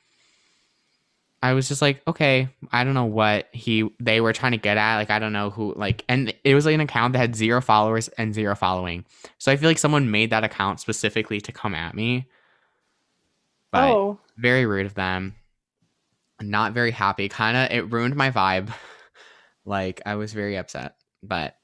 [1.44, 4.78] I was just like, okay, I don't know what he they were trying to get
[4.78, 4.96] at.
[4.98, 7.62] Like, I don't know who like, and it was like an account that had zero
[7.62, 9.06] followers and zero following.
[9.38, 12.28] So I feel like someone made that account specifically to come at me.
[13.72, 15.36] But oh, very rude of them.
[16.42, 17.30] Not very happy.
[17.30, 18.74] Kind of, it ruined my vibe.
[19.66, 21.56] like I was very upset, but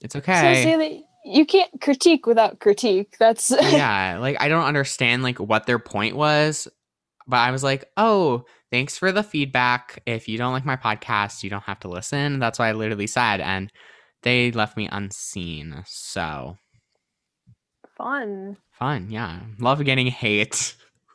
[0.00, 0.54] it's okay.
[0.54, 3.16] so say that you can't critique without critique.
[3.18, 6.68] That's yeah, like I don't understand like what their point was,
[7.26, 10.02] but I was like, "Oh, thanks for the feedback.
[10.06, 13.06] If you don't like my podcast, you don't have to listen." That's what I literally
[13.06, 13.70] said, and
[14.22, 15.82] they left me unseen.
[15.86, 16.56] So
[17.96, 18.56] fun.
[18.70, 19.40] fun, yeah.
[19.58, 20.76] Love getting hate.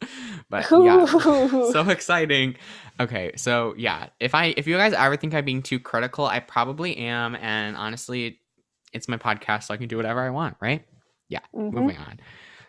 [0.50, 1.04] but yeah,
[1.72, 2.56] so exciting.
[3.00, 6.40] Okay, so yeah, if I if you guys ever think I'm being too critical, I
[6.40, 8.40] probably am, and honestly,
[8.92, 10.84] it's my podcast, so I can do whatever I want, right?
[11.54, 11.72] Mhm.
[11.72, 12.20] moving on.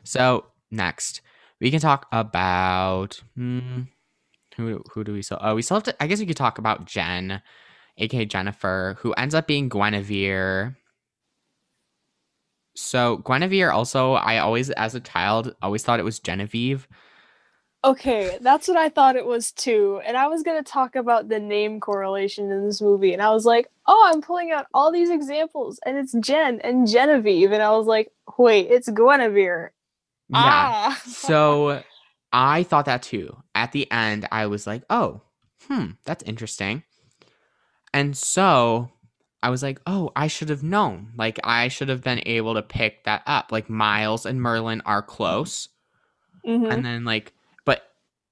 [0.03, 1.21] So next,
[1.59, 3.81] we can talk about hmm,
[4.57, 5.39] who who do we still?
[5.41, 6.03] Oh, we still have to.
[6.03, 7.41] I guess we could talk about Jen,
[7.97, 10.75] aka Jennifer, who ends up being Guinevere.
[12.75, 16.87] So Guinevere also, I always, as a child, always thought it was Genevieve.
[17.83, 20.01] Okay, that's what I thought it was too.
[20.05, 23.13] And I was going to talk about the name correlation in this movie.
[23.13, 25.79] And I was like, oh, I'm pulling out all these examples.
[25.85, 27.53] And it's Jen and Genevieve.
[27.53, 29.71] And I was like, wait, it's Guinevere.
[30.27, 30.37] Yeah.
[30.37, 31.01] Ah.
[31.05, 31.81] So
[32.33, 33.37] I thought that too.
[33.55, 35.21] At the end, I was like, oh,
[35.67, 36.83] hmm, that's interesting.
[37.93, 38.91] And so
[39.41, 41.13] I was like, oh, I should have known.
[41.15, 43.53] Like, I should have been able to pick that up.
[43.53, 45.69] Like, Miles and Merlin are close.
[46.45, 46.71] Mhm.
[46.71, 47.33] And then, like,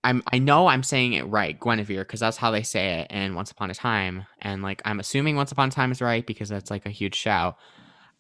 [0.08, 3.36] I'm, I know I'm saying it right, Guinevere, because that's how they say it in
[3.36, 4.26] Once Upon a Time.
[4.40, 7.16] And, like, I'm assuming Once Upon a Time is right because that's, like, a huge
[7.16, 7.56] show.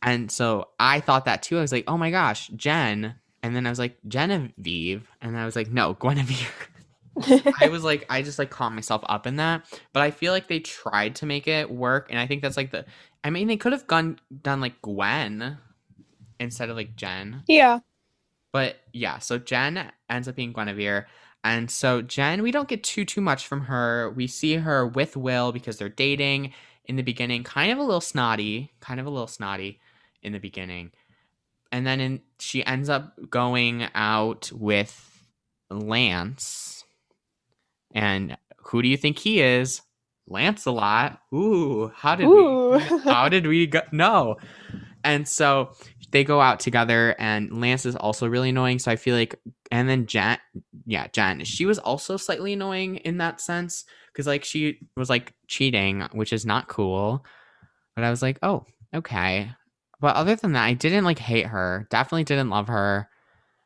[0.01, 1.57] And so I thought that too.
[1.57, 3.15] I was like, oh my gosh, Jen.
[3.41, 5.09] And then I was like, Genevieve.
[5.21, 6.47] And I was like, no, Guinevere.
[7.61, 10.47] I was like, I just like caught myself up in that, but I feel like
[10.47, 12.85] they tried to make it work, and I think that's like the.
[13.23, 15.57] I mean, they could have gone done like Gwen
[16.39, 17.79] instead of like Jen, yeah.
[18.53, 19.17] but yeah.
[19.17, 21.07] So Jen ends up being Guinevere,
[21.47, 24.11] and so Jen, we don't get too too much from her.
[24.11, 26.53] We see her with Will because they're dating
[26.85, 29.79] in the beginning, kind of a little snotty, kind of a little snotty
[30.21, 30.91] in the beginning,
[31.71, 35.25] and then in, she ends up going out with
[35.69, 36.83] Lance.
[37.93, 39.81] And who do you think he is?
[40.27, 41.21] Lancelot.
[41.33, 42.73] Ooh, how did Ooh.
[42.73, 44.35] we how did we go no?
[45.03, 45.71] And so
[46.11, 48.79] they go out together and Lance is also really annoying.
[48.79, 49.39] So I feel like
[49.71, 50.37] and then Jen
[50.85, 53.85] yeah, Jen, she was also slightly annoying in that sense.
[54.15, 57.25] Cause like she was like cheating, which is not cool.
[57.95, 59.51] But I was like, oh, okay.
[59.99, 61.87] But other than that, I didn't like hate her.
[61.89, 63.09] Definitely didn't love her.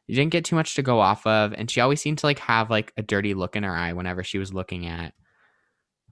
[0.08, 2.40] You didn't get too much to go off of, and she always seemed to like
[2.40, 5.14] have like a dirty look in her eye whenever she was looking at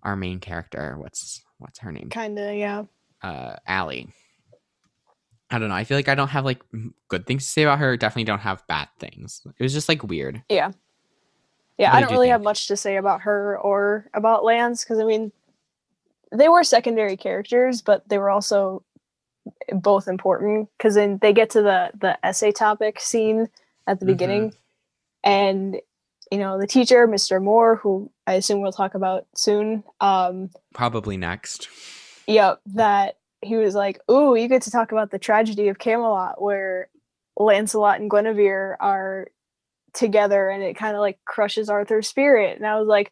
[0.04, 0.98] our main character.
[0.98, 2.10] What's what's her name?
[2.10, 2.84] Kinda, yeah.
[3.22, 4.10] Uh, Allie.
[5.52, 5.76] I don't know.
[5.76, 6.62] I feel like I don't have like
[7.08, 7.98] good things to say about her.
[7.98, 9.42] Definitely don't have bad things.
[9.58, 10.44] It was just like weird.
[10.50, 10.68] Yeah.
[10.68, 10.76] What
[11.78, 15.06] Yeah, I don't really have much to say about her or about Lance because I
[15.06, 15.32] mean,
[16.32, 18.84] they were secondary characters, but they were also
[19.72, 23.48] both important because then they get to the the essay topic scene
[23.88, 24.10] at the Mhm.
[24.10, 24.54] beginning,
[25.24, 25.80] and
[26.32, 27.42] you know the teacher, Mr.
[27.42, 29.84] Moore, who I assume we'll talk about soon.
[30.00, 31.68] Um, Probably next.
[32.28, 36.42] Yep, that he was like, "Ooh, you get to talk about the tragedy of Camelot,
[36.42, 36.90] where
[37.38, 39.28] Lancelot and Guinevere are
[39.94, 43.12] together, and it kind of like crushes Arthur's spirit." And I was like,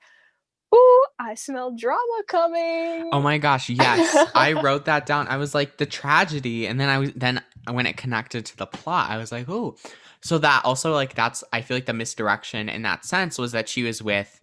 [0.73, 4.31] "Ooh, I smell drama coming." Oh my gosh, yes.
[4.35, 5.27] I wrote that down.
[5.27, 8.67] I was like the tragedy and then I was then when it connected to the
[8.67, 9.75] plot, I was like, "Oh."
[10.21, 13.69] So that also like that's I feel like the misdirection in that sense was that
[13.69, 14.39] she was with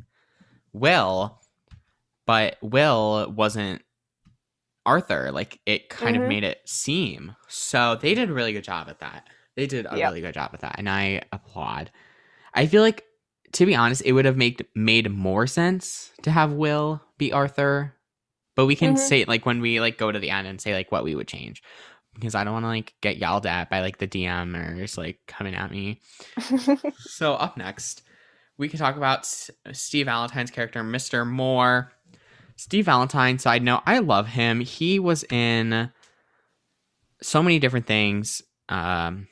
[0.73, 1.41] Will,
[2.27, 3.83] but Will wasn't
[4.87, 5.31] Arthur.
[5.33, 6.29] Like it kind of Mhm.
[6.29, 7.35] made it seem.
[7.49, 9.29] So they did a really good job at that.
[9.57, 10.09] They did a Yep.
[10.11, 11.91] really good job at that and I applaud.
[12.55, 13.05] I feel like
[13.53, 17.95] to be honest, it would have made made more sense to have Will be Arthur,
[18.57, 18.99] but we can Mhm.
[18.99, 21.29] say like when we like go to the end and say like what we would
[21.29, 21.63] change
[22.15, 24.99] because I don't want to like get yelled at by like the DM or just
[24.99, 26.01] like coming at me.
[26.99, 28.03] So up next,
[28.59, 31.27] we can talk about S- Steve Valentine's character, Mr.
[31.27, 31.93] Moore.
[32.57, 34.61] Steve Valentine, side note, I love him.
[34.61, 35.91] He was in
[37.23, 38.43] so many different things.
[38.69, 39.29] Um,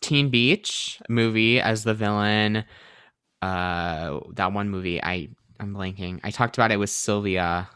[0.00, 2.64] Teen Beach movie as the villain.
[3.42, 6.20] Uh, that one movie I I'm blanking.
[6.24, 7.68] I talked about it with Sylvia.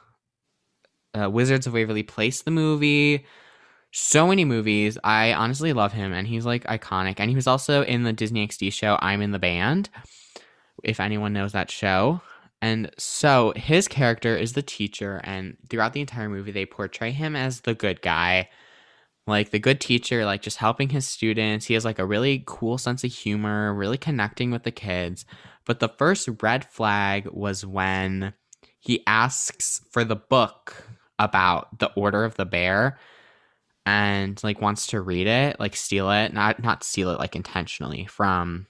[1.17, 3.25] Uh, Wizards of Waverly Place, the movie.
[3.93, 4.99] So many movies.
[5.05, 7.17] I honestly love him, and he's like iconic.
[7.19, 9.91] And he was also in the Disney XD show I'm in the Band.
[10.83, 12.21] If anyone knows that show.
[12.65, 17.37] And so his character is the teacher, and throughout the entire movie, they portray him
[17.37, 18.49] as the good guy,
[19.27, 21.67] like the good teacher, like just helping his students.
[21.67, 25.27] He has like a really cool sense of humor, really connecting with the kids.
[25.67, 28.33] But the first red flag was when
[28.81, 32.99] he asks for the book about the Order of the Bear
[33.85, 38.07] and like wants to read it, like steal it, not not steal it like intentionally
[38.07, 38.69] from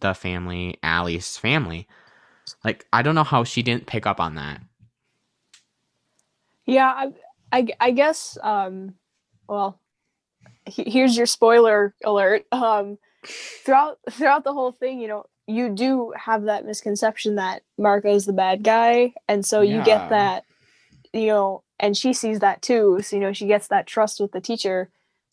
[0.00, 1.86] the family, Allie's family.
[2.64, 4.60] Like I don't know how she didn't pick up on that.
[6.66, 7.12] yeah, I,
[7.52, 8.36] I, I guess.
[8.42, 8.94] Um,
[9.48, 9.80] well,
[10.66, 12.44] he- here's your spoiler alert.
[12.52, 12.98] Um,
[13.64, 18.32] throughout throughout the whole thing, you know, you do have that misconception that Marco's the
[18.32, 19.84] bad guy, and so you Yeah.
[19.84, 20.44] get that,
[21.12, 23.00] you know, and she sees that too.
[23.02, 24.90] So you know, she gets that trust with the teacher,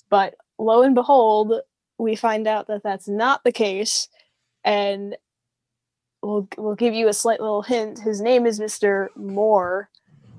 [0.10, 1.54] but lo and behold,
[1.98, 4.08] we find out that that's not the case,
[4.64, 5.18] and
[6.26, 8.00] we'll we'll give you a slight little hint.
[8.00, 9.90] His name is Mister Moore.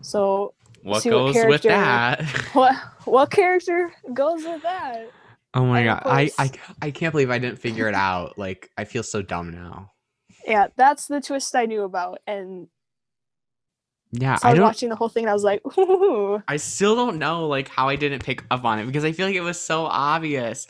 [0.02, 2.22] So What See what goes with character- that?
[2.54, 2.74] what
[3.04, 5.10] what character goes with that?
[5.54, 6.50] oh my And god, of I, I
[6.82, 8.36] I can't believe I didn't figure it out.
[8.38, 9.92] Like I feel so dumb now.
[10.46, 12.68] Yeah, that's the twist I knew about, and
[14.12, 14.66] Yeah, so I I was don't.
[14.66, 16.40] watching the whole thing, and I was like, Ooh.
[16.48, 19.26] I still don't know like how I didn't pick up on it because I feel
[19.26, 20.66] like it was so obvious.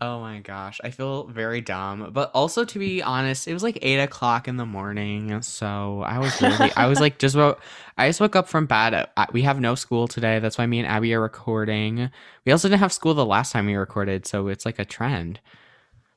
[0.00, 2.10] Oh my gosh, I feel very dumb.
[2.12, 6.18] But also, to be honest, it was like eight o'clock in the morning, so I
[6.20, 7.60] was really, I was like, just woke,
[7.96, 9.08] I just woke up from bed.
[9.16, 10.38] Uh, We have no school today.
[10.38, 12.10] That's why me and Abby are recording.
[12.44, 15.40] We also didn't have school the last time we recorded, so it's like a trend.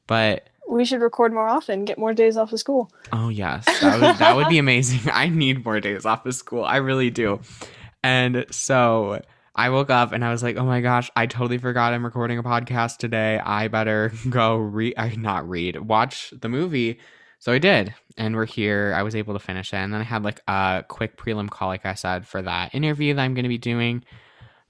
[0.06, 2.92] But We should record more often, get more days off of school.
[3.12, 5.10] Oh yes, that would, that would be amazing.
[5.14, 6.64] I need more days off of school.
[6.64, 7.40] I really do.
[8.04, 9.22] And so
[9.56, 12.38] I woke up and I was like, "Oh my gosh, I totally forgot I'm recording
[12.38, 13.40] a podcast today.
[13.40, 17.00] I better go read, I not read, watch the movie."
[17.40, 18.94] So I did, and we're here.
[18.96, 21.70] I was able to finish it, and then I had like a quick prelim call,
[21.70, 24.04] like I said, for that interview that I'm going to be doing.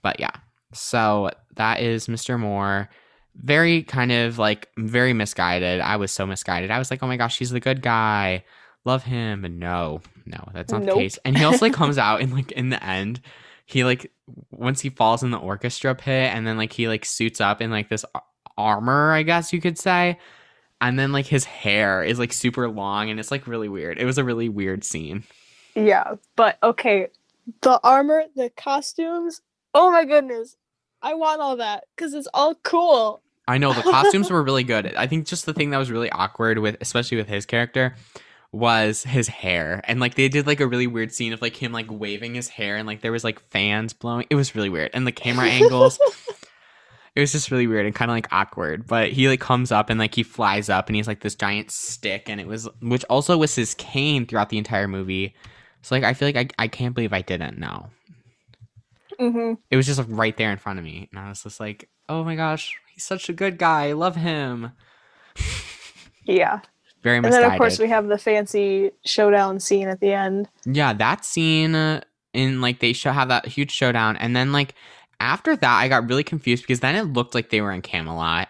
[0.01, 0.31] But yeah,
[0.73, 2.39] so that is Mr.
[2.39, 2.89] Moore
[3.35, 5.79] very kind of like very misguided.
[5.79, 6.71] I was so misguided.
[6.71, 8.43] I was like, oh my gosh, he's the good guy.
[8.85, 9.45] Love him.
[9.45, 11.19] And no, no, that's not the case.
[11.23, 13.21] And he also like comes out and like in the end,
[13.71, 14.11] he like
[14.51, 17.71] once he falls in the orchestra pit and then like he like suits up in
[17.71, 18.05] like this
[18.57, 20.17] armor, I guess you could say.
[20.79, 23.99] And then like his hair is like super long and it's like really weird.
[23.99, 25.23] It was a really weird scene.
[25.75, 27.07] Yeah, but okay,
[27.61, 29.41] the armor, the costumes.
[29.73, 30.57] Oh my goodness,
[31.01, 33.21] I want all that because it's all cool.
[33.47, 34.93] I know the costumes were really good.
[34.95, 37.95] I think just the thing that was really awkward with, especially with his character,
[38.51, 39.81] was his hair.
[39.85, 42.49] And like they did like a really weird scene of like him like waving his
[42.49, 44.27] hair and like there was like fans blowing.
[44.29, 44.91] It was really weird.
[44.93, 46.01] And the camera angles,
[47.15, 48.87] it was just really weird and kind of like awkward.
[48.87, 51.71] But he like comes up and like he flies up and he's like this giant
[51.71, 55.35] stick and it was which also was his cane throughout the entire movie.
[55.81, 57.89] So like I feel like I, I can't believe I didn't know.
[59.19, 61.09] hmm It was just like, right there in front of me.
[61.11, 63.89] And I was just like, oh my gosh, he's such a good guy.
[63.89, 64.71] I love him.
[66.25, 66.61] Yeah,
[67.03, 67.33] Very much.
[67.33, 70.47] and then of course we have the fancy showdown scene at the end.
[70.65, 72.01] yeah, that scene uh,
[72.33, 74.75] in like they show have that huge showdown, and then like
[75.19, 78.47] after that, I got really confused because then it looked like they were in Camelot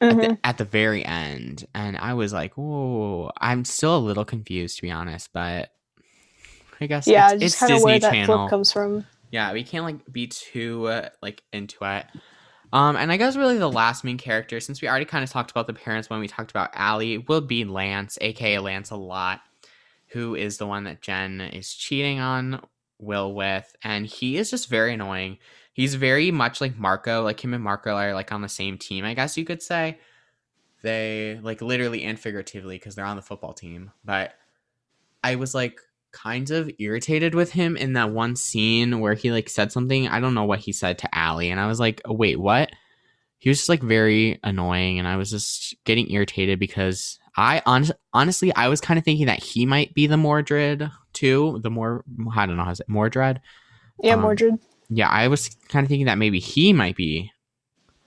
[0.00, 0.20] at, Mhm.
[0.20, 4.76] the, at the very end, and I was like, "Whoa!" I'm still a little confused
[4.76, 5.70] to be honest, but
[6.80, 8.48] I guess Yeah, it's, just it's Disney where that Channel.
[8.48, 9.06] comes from.
[9.30, 12.06] Yeah, we can't like be too uh, like into it.
[12.72, 15.50] Um, and I guess really the last main character, since we already kind of talked
[15.50, 19.40] about the parents when we talked about Allie, will be Lance, aka Lance a lot,
[20.08, 22.62] who is the one that Jen is cheating on
[22.98, 25.38] Will with, and he is just very annoying.
[25.74, 29.04] He's very much like Marco, like him and Marco are like on the same team,
[29.04, 29.98] I guess you could say.
[30.82, 33.90] They like literally and figuratively because they're on the football team.
[34.04, 34.34] But
[35.22, 35.80] I was like
[36.12, 40.08] kind of irritated with him in that one scene where he like said something.
[40.08, 42.70] I don't know what he said to Allie, and I was like, oh, wait, what?
[43.38, 47.90] He was just like very annoying, and I was just getting irritated because I hon-
[48.12, 51.58] honestly I was kind of thinking that he might be the Mordred too.
[51.62, 52.04] The more
[52.36, 53.40] I don't know how to say Mordred.
[54.02, 54.58] Yeah, Um, Mordred.
[54.90, 57.32] Yeah, I was kind of thinking that maybe he might be.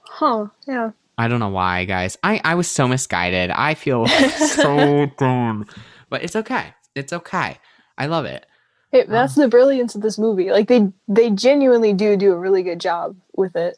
[0.02, 0.48] Huh?
[0.68, 0.92] Yeah.
[1.18, 2.18] I don't know why, guys.
[2.24, 3.50] I I was so misguided.
[3.50, 5.66] I feel so dumb,
[6.10, 6.74] but it's okay.
[6.94, 7.58] It's okay.
[7.98, 8.46] I love it.
[8.92, 10.52] Hey, um, that's the brilliance of this movie.
[10.52, 13.78] Like they they genuinely do do a really good job with it.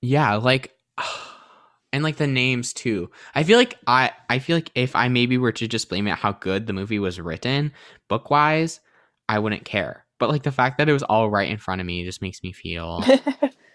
[0.00, 0.74] Yeah, like
[1.92, 3.10] and like the names too.
[3.34, 6.18] I feel like I I feel like if I maybe were to just blame it
[6.18, 7.72] how good the movie was written,
[8.08, 8.80] book wise,
[9.28, 10.04] I wouldn't care.
[10.18, 12.42] But like the fact that it was all right in front of me just makes
[12.42, 13.04] me feel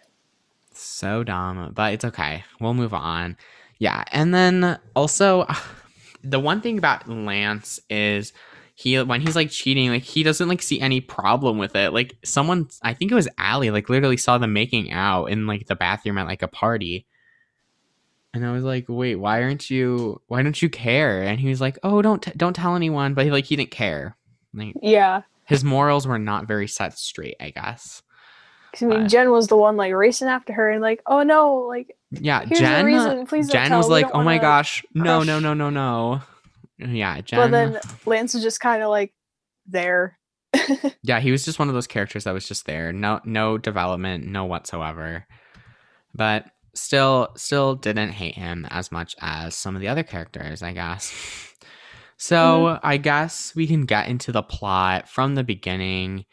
[0.73, 1.71] so dumb.
[1.73, 2.43] But it's okay.
[2.59, 3.37] We'll move on.
[3.77, 5.47] Yeah, and then also
[6.23, 8.33] the one thing about Lance is
[8.75, 11.93] he when he's like cheating, like he doesn't like see any problem with it.
[11.93, 15.67] Like someone, I think it was Allie, like literally saw them making out in like
[15.67, 17.05] the bathroom at like a party.
[18.33, 20.21] And I was like, "Wait, why aren't you?
[20.27, 23.25] Why don't you care?" And he was like, "Oh, don't t- don't tell anyone." But
[23.25, 24.15] he like he didn't care.
[24.53, 25.23] Like yeah.
[25.45, 28.03] his morals were not very set straight, I guess.
[28.81, 31.55] I mean, But- Jen was the one like racing after her and like, oh no,
[31.67, 32.85] like Yeah, Jen.
[32.85, 33.27] the reason.
[33.27, 36.21] Please Jen was like, "Oh my wanna-" gosh, no, no, no, no, no."
[36.81, 37.39] Yeah, Jen.
[37.39, 39.13] But then Lance is just kind of like
[39.65, 40.17] there.
[41.03, 42.91] yeah, he was just one of those characters that was just there.
[42.91, 45.25] No, no development, no whatsoever.
[46.13, 50.73] But still, still didn't hate him as much as some of the other characters, I
[50.73, 51.13] guess.
[52.17, 56.25] So I guess we can get into the plot from the beginning.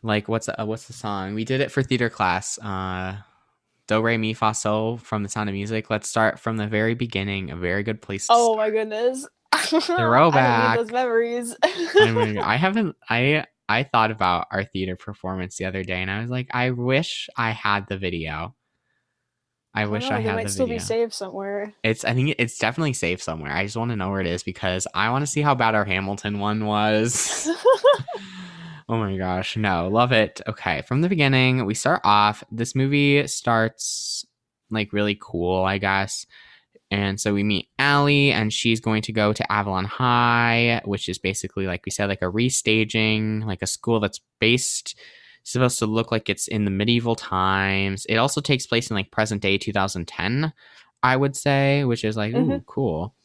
[0.00, 1.34] Like, what's the, uh, what's the song?
[1.34, 2.56] We did it for theater class.
[2.60, 3.16] Uh,
[3.88, 5.90] Do re mi fa sol from The Sound of Music.
[5.90, 7.50] Let's start from the very beginning.
[7.50, 8.28] A very good place.
[8.28, 9.26] To Oh my goodness.
[9.72, 10.78] I throwback.
[10.78, 11.56] need those memories.
[11.62, 12.96] I mean, I haven't.
[13.08, 16.70] I I thought about our theater performance the other day, and I was like, I
[16.70, 18.54] wish I had the video.
[19.76, 20.78] I wish know, I had might the still video.
[20.78, 21.72] be saved somewhere.
[21.82, 22.04] It's.
[22.04, 23.52] I think it's definitely safe somewhere.
[23.52, 25.74] I just want to know where it is because I want to see how bad
[25.74, 27.48] our Hamilton one was.
[28.88, 30.40] oh my gosh, no, love it.
[30.46, 32.44] Okay, from the beginning, we start off.
[32.52, 34.24] This movie starts
[34.70, 36.26] like really cool, I guess.
[36.94, 41.18] And so we meet Allie, and she's going to go to Avalon High, which is
[41.18, 44.96] basically, like we said, like a restaging, like a school that's based,
[45.42, 48.06] supposed to look like it's in the medieval times.
[48.06, 50.52] It also takes place in like present day 2010,
[51.02, 52.66] I would say, which is like, ooh, Mhm.
[52.66, 53.16] cool.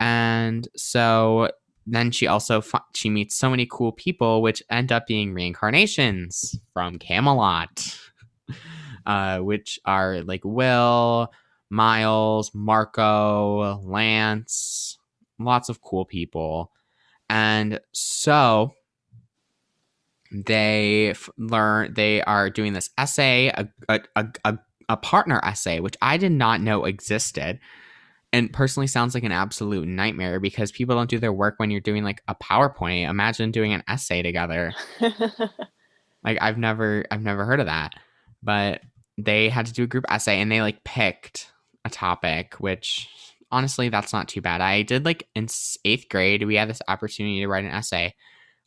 [0.00, 1.52] And so
[1.86, 6.56] then she also fi- she meets so many cool people, which end up being reincarnations
[6.72, 7.98] from Camelot,
[9.06, 11.30] uh, which are like Will,
[11.70, 14.98] Miles, Marco, Lance,
[15.38, 16.70] lots of cool people.
[17.28, 18.72] And so
[20.32, 24.58] they f- learn they are doing this essay, a, a, a, a,
[24.88, 27.58] a partner essay, which I did not know existed.
[28.32, 31.80] And personally sounds like an absolute nightmare because people don't do their work when you're
[31.80, 33.08] doing like a PowerPoint.
[33.08, 34.74] Imagine doing an essay together.
[36.26, 37.94] Like I've never I've never heard of that.
[38.42, 38.82] But
[39.16, 41.52] they had to do a group essay and they like picked
[41.86, 43.08] a topic which
[43.50, 44.60] honestly that's not too bad.
[44.60, 48.14] I did like in 8th grade we had this opportunity to write an essay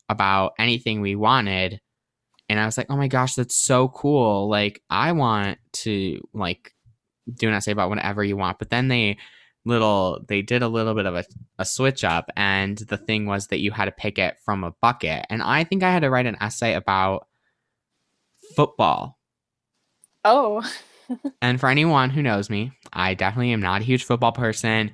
[0.08, 1.82] about anything we wanted
[2.50, 4.50] and I was like, "Oh my gosh, that's so cool.
[4.50, 6.74] Like I want to like
[7.32, 9.18] do an essay about whatever you want." But then they
[9.66, 11.24] little they did a little bit of a,
[11.60, 14.72] a switch up and the thing was that you had to pick it from a
[14.82, 17.28] bucket and i think i had to write an essay about
[18.56, 19.20] football
[20.26, 20.62] oh,
[21.42, 24.92] and for anyone who knows me i definitely am not a huge football person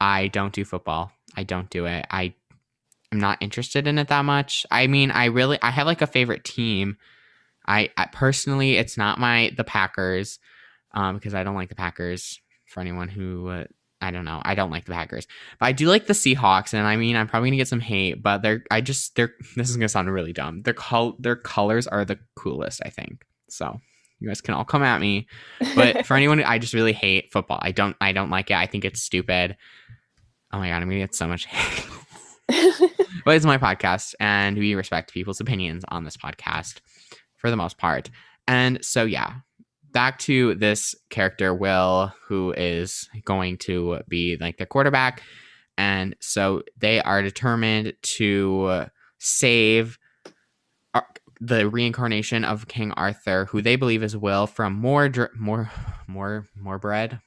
[0.00, 2.32] i don't do football i don't do it i
[3.12, 6.06] am not interested in it that much i mean i really i have like a
[6.06, 6.96] favorite team
[7.66, 10.38] i, I personally it's not my the packers
[10.92, 13.64] um because i don't like the packers for anyone who uh,
[14.00, 14.40] I don't know.
[14.42, 15.26] I don't like the Packers,
[15.58, 16.72] but I do like the Seahawks.
[16.72, 19.68] And I mean, I'm probably gonna get some hate, but they're I just they're this
[19.68, 20.62] is gonna sound really dumb.
[20.62, 22.80] Their col their colors are the coolest.
[22.84, 23.80] I think so.
[24.20, 25.26] You guys can all come at me,
[25.74, 27.58] but for anyone, I just really hate football.
[27.62, 28.56] I don't I don't like it.
[28.56, 29.56] I think it's stupid.
[30.52, 31.86] Oh my god, I'm gonna get so much hate.
[33.24, 36.80] but it's my podcast, and we respect people's opinions on this podcast
[37.36, 38.10] for the most part.
[38.46, 39.36] And so yeah,
[39.90, 45.22] back to this character Will, who is going to be like the quarterback,
[45.78, 48.86] and so they are determined to
[49.18, 49.98] save
[51.40, 55.70] the reincarnation of King Arthur, who they believe is Will from more dr- more
[56.06, 57.20] more more bread.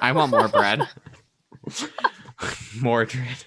[0.00, 0.86] I want more bread.
[2.80, 3.44] Mordred.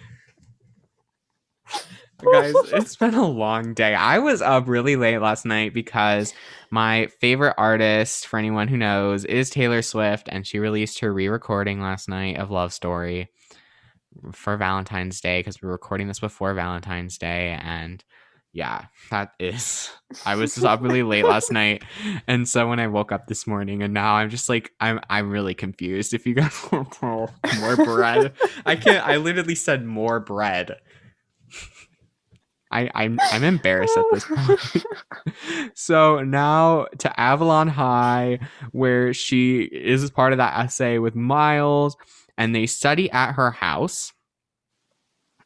[2.31, 3.93] Guys, it's been a long day.
[3.93, 6.33] I was up really late last night because
[6.71, 11.27] my favorite artist, for anyone who knows, is Taylor Swift, and she released her re
[11.27, 13.29] recording last night of Love Story
[14.31, 17.59] for Valentine's Day because we're recording this before Valentine's Day.
[17.61, 18.03] And
[18.55, 19.89] yeah, that is.
[20.25, 21.83] I was just up really late last night,
[22.25, 25.29] and so when I woke up this morning, and now I'm just like, I'm I'm
[25.29, 26.13] really confused.
[26.13, 27.29] If you got want more
[27.59, 28.31] more bread,
[28.65, 29.05] I can't.
[29.05, 30.77] I literally said more bread.
[32.71, 34.85] I I'm I'm embarrassed at this point.
[35.73, 38.39] so now to Avalon High,
[38.71, 41.97] where she is part of that essay with Miles,
[42.37, 44.13] and they study at her house,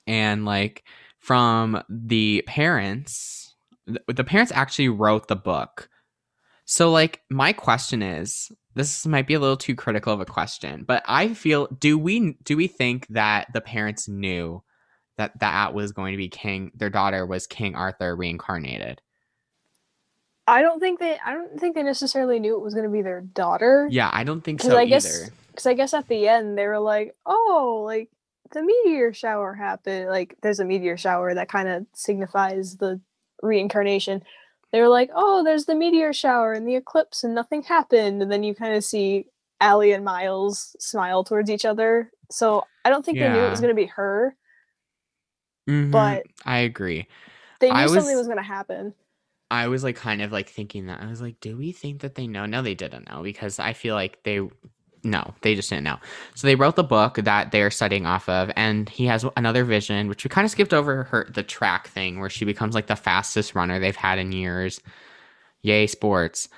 [0.05, 0.83] and like
[1.29, 3.53] from the parents
[4.07, 5.87] the parents actually wrote the book
[6.65, 10.83] so like my question is this might be a little too critical of a question
[10.87, 14.63] but i feel do we do we think that the parents knew
[15.17, 18.99] that that was going to be king their daughter was king arthur reincarnated
[20.47, 21.15] I don't think they.
[21.23, 23.87] I don't think they necessarily knew it was going to be their daughter.
[23.91, 26.65] yeah i don't think so I either guess- Because I guess at the end they
[26.65, 28.09] were like, "Oh, like
[28.51, 30.09] the meteor shower happened.
[30.09, 32.99] Like there's a meteor shower that kind of signifies the
[33.41, 34.23] reincarnation."
[34.71, 38.31] They were like, "Oh, there's the meteor shower and the eclipse, and nothing happened." And
[38.31, 39.25] then you kind of see
[39.61, 42.11] Allie and Miles smile towards each other.
[42.31, 44.35] So I don't think they knew it was going to be her.
[45.67, 47.07] Mhm, but- i agree
[47.59, 48.93] They knew I something was- was going to happen.
[49.51, 51.01] I was like kind of like thinking that.
[51.01, 52.45] I was like, do we think that they know?
[52.45, 54.47] No, they didn't know because I feel like they
[55.03, 55.97] no, they just didn't know.
[56.35, 60.07] So they wrote the book that they're studying off of and he has another vision
[60.07, 62.95] which we kind of skipped over her the track thing where she becomes like the
[62.95, 64.81] fastest runner they've had in years.
[65.61, 66.49] Yay sports.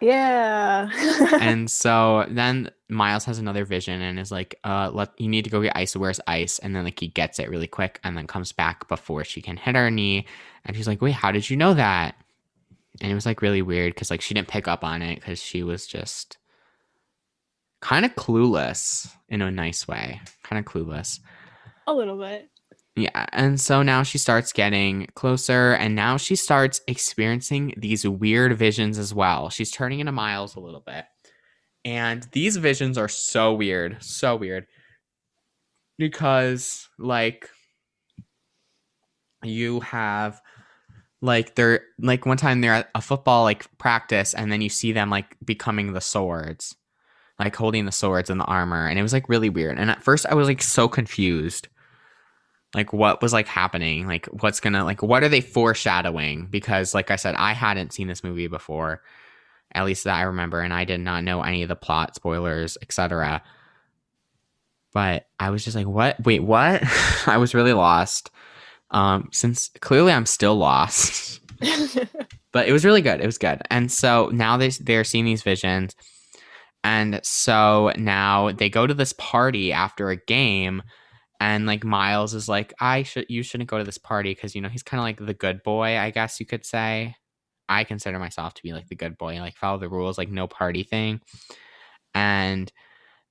[0.00, 0.90] Yeah.
[1.40, 5.50] and so then Miles has another vision and is like, uh, let you need to
[5.50, 5.96] go get ice.
[5.96, 6.58] Where's ice?
[6.58, 9.56] And then like he gets it really quick and then comes back before she can
[9.56, 10.26] hit her knee.
[10.64, 12.16] And she's like, wait, how did you know that?
[13.00, 15.42] And it was like really weird because like she didn't pick up on it because
[15.42, 16.38] she was just
[17.80, 20.20] kind of clueless in a nice way.
[20.42, 21.20] Kind of clueless.
[21.86, 22.48] a little bit.
[22.96, 28.56] Yeah, and so now she starts getting closer, and now she starts experiencing these weird
[28.56, 29.50] visions as well.
[29.50, 31.04] She's turning into Miles a little bit,
[31.84, 34.66] And these visions are so weird, so weird.
[35.98, 37.50] Because like
[39.42, 40.40] you have
[41.22, 44.92] like they're like one time they're at a football like practice and then you see
[44.92, 46.76] them like becoming the swords
[47.38, 49.78] like holding the swords and the armor and it was like really weird.
[49.78, 51.68] And at first i was like so confused
[52.74, 54.06] like what was like happening?
[54.06, 56.46] Like what's gonna like what are they foreshadowing?
[56.46, 59.02] Because like i said i hadn't seen this movie before
[59.72, 62.78] at least that i remember and i did not know any of the plot spoilers
[62.80, 63.42] etc
[64.92, 66.24] but i was just like what?
[66.24, 66.82] Wait what?
[67.26, 68.30] I was really lost.
[68.90, 71.40] Um since clearly i'm still lost.
[72.56, 73.20] But it was really good.
[73.20, 73.60] It was good.
[73.70, 75.94] And so now they, they're seeing these visions
[76.84, 80.82] and so now they go to this party after a game
[81.40, 84.60] and like miles is like i should you shouldn't go to this party because you
[84.60, 87.14] know he's kind of like the good boy i guess you could say.
[87.68, 90.46] I consider myself to be like the good boy like follow the rules like no
[90.46, 91.20] party thing.
[92.14, 92.70] And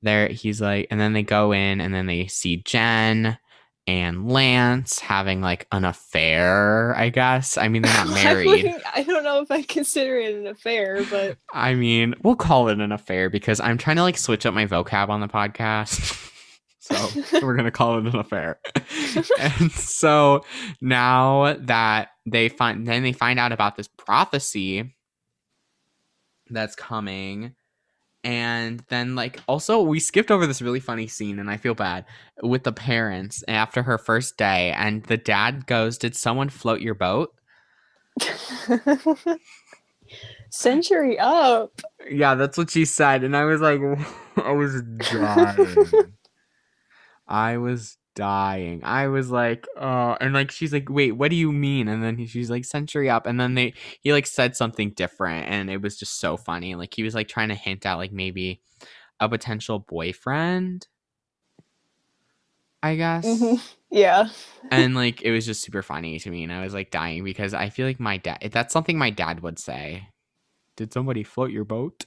[0.01, 3.37] there he's like and then they go in and then they see jen
[3.87, 9.03] and lance having like an affair i guess i mean they're not married wouldn't- I
[9.03, 12.93] don't know if I consider it an affair, but I mean, we'll call it an
[12.93, 16.21] affair because I'm trying to like switch up my vocab on the podcast.
[16.79, 16.95] so
[17.45, 18.59] we're gonna call it an affair.
[19.37, 20.45] and so
[20.79, 24.95] now that they find then they find out about this prophecy
[26.49, 27.53] that's coming.
[28.25, 32.05] And then like also we skipped over this really funny scene and I feel bad
[32.41, 36.95] with the parents after her first day and the dad goes, Did someone float your
[36.95, 37.33] boat?
[40.49, 41.81] century up.
[42.09, 43.79] Yeah, that's what she said, and I was like,
[44.37, 45.85] I was dying.
[47.27, 48.83] I was dying.
[48.83, 51.87] I was like, uh, and like she's like, wait, what do you mean?
[51.87, 55.47] And then he- she's like, century up, and then they he like said something different,
[55.49, 56.75] and it was just so funny.
[56.75, 58.61] Like he was like trying to hint at like maybe
[59.19, 60.87] a potential boyfriend,
[62.83, 63.59] I guess Mhm.
[63.89, 64.29] Yeah.
[64.71, 67.53] and like it was just super funny to me and i was like dying because
[67.53, 70.09] i feel like my dad that's something my dad would say
[70.75, 72.05] did somebody float your boat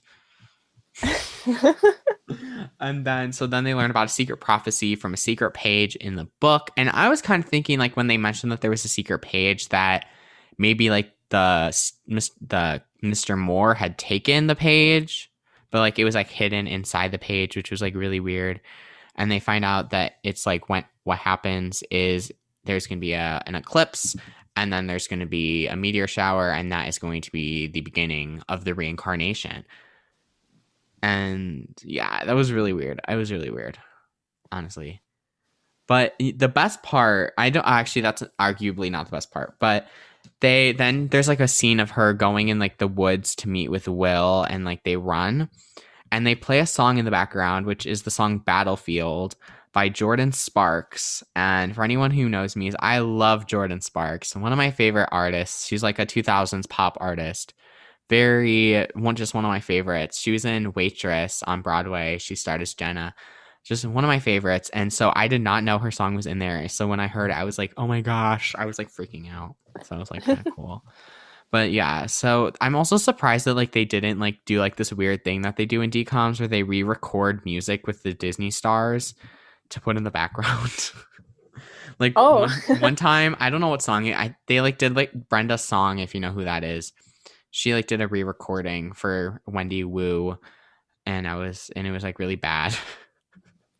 [2.80, 6.16] and then so then they learn about a secret prophecy from a secret page in
[6.16, 6.70] the book.
[6.76, 9.20] And i was kind of thinking like when they mentioned that there was a secret
[9.20, 10.06] page that
[10.58, 11.68] maybe like the
[12.40, 15.30] the mr moore had taken the page
[15.70, 18.60] but like it was like hidden inside the page which was like really weird.
[19.14, 22.32] And they find out that it's like when what happens is
[22.64, 24.14] there's going to be a, an eclipse
[24.56, 27.66] and then there's going to be a meteor shower and that is going to be
[27.66, 29.64] the beginning of the reincarnation
[31.02, 33.00] and yeah that was really weird.
[33.06, 33.78] I was really weird
[34.50, 35.02] honestly.
[35.86, 39.88] But the best part i don't actually that's arguably not the best part but
[40.40, 43.70] they then there's like a scene of her going in like the woods to meet
[43.70, 45.48] with will and like they run.
[46.10, 49.36] And they play a song in the background which is the song battlefield
[49.72, 51.22] by jordin sparks.
[51.34, 54.36] And for anyone who knows me i love jordin sparks.
[54.36, 55.66] One of my favorite artists.
[55.66, 57.54] She's like a 2000s pop artist
[58.08, 60.18] very one just one of my favorites.
[60.18, 62.18] She was in waitress on broadway.
[62.18, 63.14] She starred as jenna.
[63.64, 64.70] Just one of my favorites.
[64.72, 66.68] And so i did not know her song was in there.
[66.68, 68.54] So when i heard it i was like oh my gosh.
[68.56, 69.56] I was like freaking out.
[69.84, 70.84] So i was like kind of cool.
[71.50, 72.06] But yeah.
[72.06, 75.56] So i'm also surprised that like they didn't like do like this weird thing that
[75.56, 79.14] they do in DComs where they re-record music with the disney stars
[79.70, 80.92] to put in the background.
[82.00, 82.46] Like Oh.
[82.68, 85.98] one, one time i don't know what song i they like did like brenda's song
[85.98, 86.92] if you know who that is
[87.50, 90.36] she like did a re-recording for wendy wu
[91.06, 92.76] and i was and it was like really bad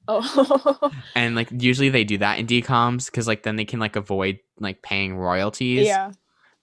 [0.09, 0.91] Oh.
[1.15, 4.39] and like usually they do that in DCOMs because like then they can like avoid
[4.59, 6.13] like paying royalties yeah.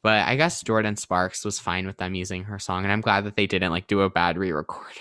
[0.02, 3.24] but i guess jordin sparks was fine with them using her song and i'm glad
[3.24, 4.92] that they didn't like do a bad re-recording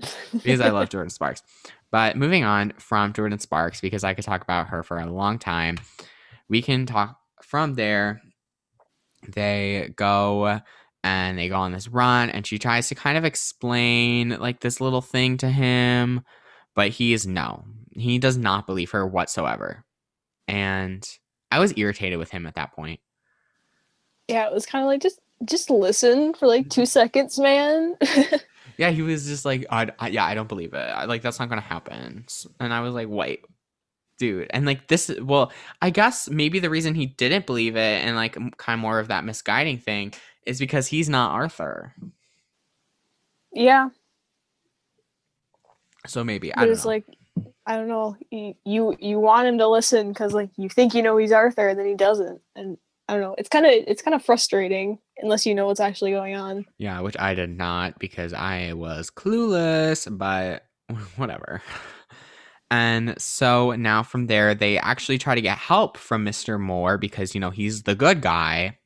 [0.32, 1.42] because i love jordin sparks
[1.90, 5.38] but moving on from jordin sparks because i could talk about her for a long
[5.38, 5.78] time
[6.48, 8.20] we can talk from there
[9.34, 10.60] they go
[11.04, 14.80] and they go on this run and she tries to kind of explain like this
[14.80, 16.22] little thing to him
[16.74, 17.64] but he is no.
[17.92, 19.84] He does not believe her whatsoever.
[20.48, 21.06] And
[21.50, 23.00] i was irritated with him at that point.
[24.26, 26.86] Yeah, it was kind of like just just listen for like two mm-hmm.
[26.86, 27.96] seconds, man.
[28.78, 30.78] yeah he was just like I, I- yeah i don't believe it.
[30.78, 32.24] I, like that's not gonna happen.
[32.58, 33.44] And i was like wait
[34.18, 34.48] dude.
[34.50, 38.34] And like this well i guess maybe the reason he didn't believe it and like
[38.56, 40.14] kind of more of that misguiding thing
[40.46, 41.94] is because he's not arthur
[43.54, 43.90] yeah,
[46.06, 47.04] so maybe i don't like
[47.66, 48.16] I don't know.
[48.30, 51.68] You you, you want him to listen because like you think you know he's Arthur,
[51.68, 52.76] and then he doesn't, and
[53.08, 53.34] I don't know.
[53.38, 56.66] It's kind of it's kind of frustrating unless you know what's actually going on.
[56.78, 60.66] Yeah, which I did not because I was clueless, but
[61.16, 61.62] whatever.
[62.70, 66.58] And so now from there, they actually try to get help from Mr.
[66.58, 68.78] Moore because, you know, he's the good guy,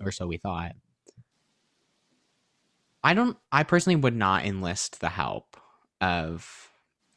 [0.00, 0.72] or so we thought.
[3.02, 5.56] I don't, I personally would not enlist the help
[6.00, 6.70] of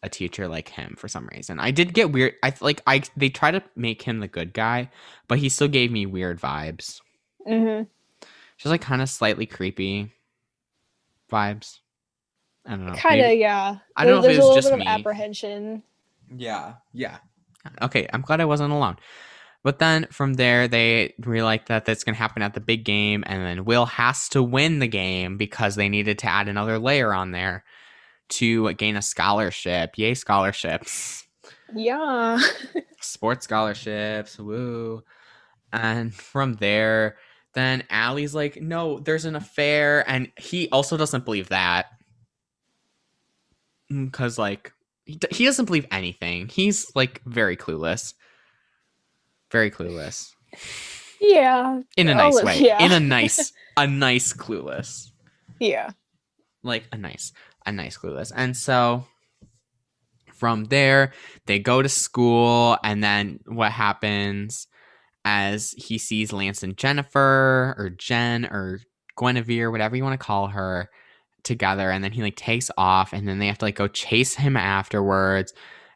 [0.04, 1.60] a teacher like him for some reason.
[1.60, 2.34] I did get weird.
[2.44, 4.90] I like, I, they try to make him the good guy,
[5.28, 7.02] but he still gave me weird vibes.
[7.46, 7.84] hmm
[8.58, 10.12] Just like kind of slightly creepy
[11.32, 11.80] vibes.
[12.66, 12.94] I don't know.
[12.94, 13.78] Kind of, yeah.
[13.96, 14.94] I don't know if There's it was a little just bit me.
[14.94, 15.84] of apprehension.
[16.36, 17.18] Yeah, yeah.
[17.82, 18.98] Okay, I'm glad I wasn't alone.
[19.64, 23.24] But then from there, they realized that that's going to happen at the big game,
[23.28, 27.14] and then Will has to win the game because they needed to add another layer
[27.14, 27.64] on there
[28.30, 29.98] to gain a scholarship.
[29.98, 31.28] Yay, scholarships!
[31.76, 32.40] Yeah.
[33.02, 35.04] Sports scholarships, woo.
[35.72, 37.18] And from there,
[37.54, 40.08] then Allie's like, no, there's an affair.
[40.10, 41.88] And he also doesn't believe that.
[43.92, 44.74] Mm, because, like,
[45.06, 46.48] he, he doesn't believe anything.
[46.48, 48.14] He's, like, very clueless.
[49.52, 50.32] Very clueless.
[51.20, 51.82] yeah.
[51.98, 52.60] In a nice way.
[52.62, 52.84] yeah.
[52.84, 55.10] In a nice, a nice clueless.
[55.60, 55.92] Yeah.
[56.64, 57.32] like a nice
[57.68, 59.06] a nice clueless and so
[60.34, 61.12] from there
[61.46, 64.66] they go to school and then what happens
[65.24, 68.80] as he sees lance and jennifer or jen or
[69.16, 70.90] guinevere whatever you want to call her
[71.44, 74.34] together and then he like takes off and then they have to like go chase
[74.34, 75.54] him afterwards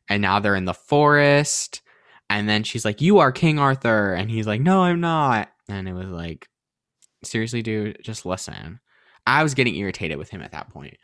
[0.09, 1.81] and now they're in the forest
[2.29, 5.87] and then she's like you are king arthur and he's like no i'm not and
[5.87, 6.47] it was like
[7.23, 8.79] seriously dude just listen
[9.27, 10.97] I was getting irritated with him at that point.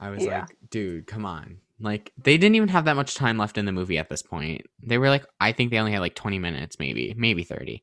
[0.00, 0.40] I was Yeah.
[0.40, 1.58] like, dude, come on.
[1.78, 4.62] Like, they didn't even have that much time left in the movie at this point.
[4.82, 7.82] They were like, I think they only had like 20 minutes, maybe, maybe 30.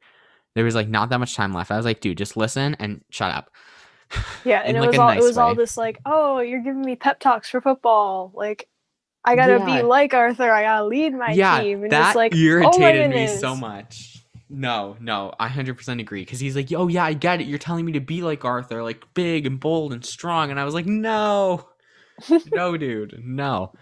[0.55, 1.69] There was like not that much time left.
[1.69, 3.51] I was like, dude, just listen and shut up.
[4.43, 5.55] Yeah, and it like, was all nice it was all way.
[5.57, 8.31] this like, oh, you're giving me pep talks for football.
[8.33, 8.67] Like,
[9.25, 9.65] I gotta Yeah.
[9.77, 10.51] be like Arthur.
[10.51, 11.83] I gotta lead my yeah, team.
[11.83, 13.39] And that like, oh irritated me goodness.
[13.39, 14.15] so much.
[14.49, 16.21] No, no, I 100% agree.
[16.21, 17.45] Because he's like, oh, yeah, I get it.
[17.45, 20.49] You're telling me to be like Arthur, like big and bold and strong.
[20.49, 21.67] And I was like, no,
[22.51, 23.73] no, dude, no.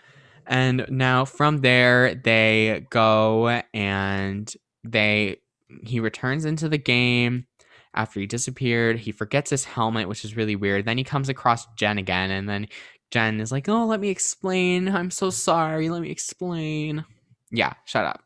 [0.46, 4.52] And now from there, they go and
[4.84, 5.38] they
[5.84, 7.46] he returns into the game
[7.94, 9.00] after he disappeared.
[9.00, 10.86] He forgets his helmet, which is really weird.
[10.86, 12.68] Then he comes across Jen again, and then
[13.12, 14.88] Jen is like, "Oh, let me explain.
[14.90, 15.90] I'm so sorry.
[15.90, 17.06] Let me explain."
[17.52, 18.22] Yeah, shut up.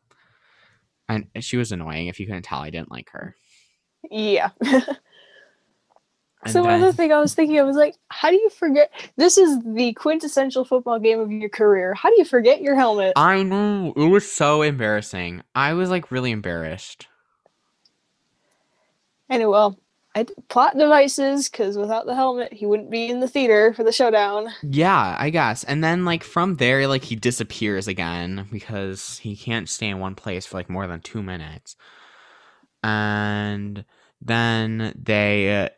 [1.08, 2.06] And she was annoying.
[2.08, 3.36] If you couldn't tell, I didn't like her.
[4.10, 4.50] yeah.
[6.48, 8.90] So then- another thing I was thinking, I was like, how do you forget?
[9.16, 11.94] This is the quintessential football game of your career.
[11.94, 13.12] How do you forget your helmet?
[13.14, 15.42] I know it was so embarrassing.
[15.54, 17.06] I was like really embarrassed.
[19.30, 19.78] Anyway, well,
[20.14, 23.92] I plot devices because without the helmet, he wouldn't be in the theater for the
[23.92, 24.48] showdown.
[24.62, 25.64] Yeah, I guess.
[25.64, 30.14] And then like from there, like he disappears again because he can't stay in one
[30.14, 31.76] place for like more than two minutes.
[32.82, 33.84] And
[34.20, 35.68] then they uh,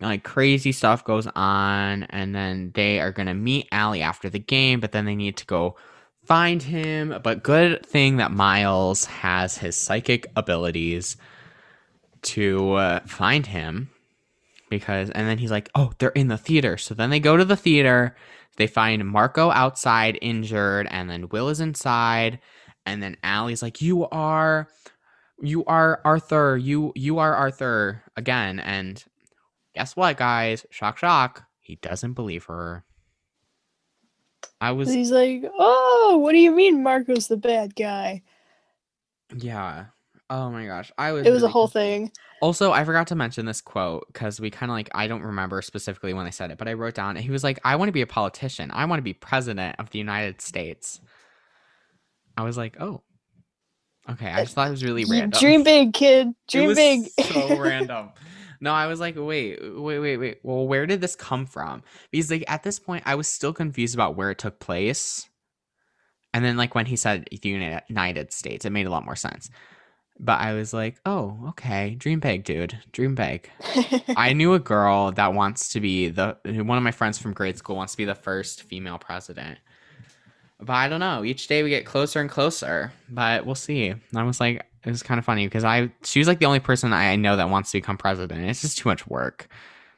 [0.00, 4.80] like crazy stuff goes on, and then they are gonna meet Allie after the game,
[4.80, 5.76] but then they need to go
[6.24, 7.18] find him.
[7.22, 11.16] But good thing that Miles has his psychic abilities
[12.22, 13.90] to uh, find him
[14.70, 16.76] because and then he's like oh they're in the theater.
[16.76, 18.16] So then they go to the theater.
[18.56, 22.40] They find marco outside injured and then will is inside
[22.86, 24.68] and then Allie's like you are
[25.42, 28.60] you are arthur you you are arthur again.
[28.60, 29.02] And
[29.74, 30.64] guess what guys?
[30.70, 31.44] Shock shock.
[31.60, 32.84] He doesn't believe her.
[34.60, 38.22] I was He's like, oh, what do you mean Marco's the bad guy?
[39.34, 39.86] yeah
[40.30, 41.72] oh my gosh i was It was a whole confused.
[41.72, 42.12] thing.
[42.40, 45.62] Also, I forgot to mention this quote because we kind of like, I don't remember
[45.62, 47.92] specifically when they said it, but I wrote down, he was like, I want to
[47.92, 48.70] be a politician.
[48.72, 51.00] I want to be president of the United States.
[52.36, 53.02] I was like, oh,
[54.10, 54.28] okay.
[54.28, 55.40] I eh, just thought it was really You random.
[55.40, 56.28] Dream big, kid.
[56.52, 57.08] It Dream was big.
[57.18, 58.10] so random.
[58.60, 60.38] No, I was like, wait, wait, wait, wait.
[60.42, 61.82] Well, where did this come from?
[62.10, 65.28] Because like at this point, I was still confused about where it took place.
[66.34, 69.48] And then like when he said the United States, it made a lot more sense.
[70.18, 73.50] But I was like, oh, okay, dream big, dude, dream big.
[74.16, 77.58] I knew a girl that wants to be the one of my friends from grade
[77.58, 79.58] school wants to be the first female president.
[80.58, 81.22] But I don't know.
[81.22, 82.90] Each day we get closer and closer.
[83.10, 83.94] But we'll see.
[84.14, 86.60] I was like, it was kind of funny because I she was like the only
[86.60, 88.48] person I know that wants to become president.
[88.48, 89.48] It's just too much work.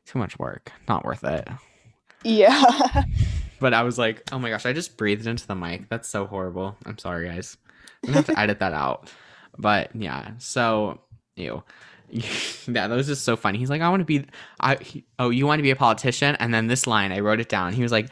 [0.05, 0.73] Too much work.
[0.89, 1.47] Not worth it.
[2.25, 3.05] yeah.
[3.61, 5.89] But I was like, oh my gosh, I just breathed into the mic.
[5.89, 6.77] That's so horrible.
[6.87, 7.57] I'm sorry, guys.
[8.05, 9.11] I'm gonna have to edit that out.
[9.59, 11.01] But yeah, so
[11.37, 11.63] ew.
[12.11, 12.23] yeah,
[12.67, 13.59] that was just so funny.
[13.59, 14.25] He's like, I want to be.
[14.61, 16.37] I he, oh, you want to be a politician?
[16.37, 17.75] And then this line, I wrote it down.
[17.75, 18.09] He was like,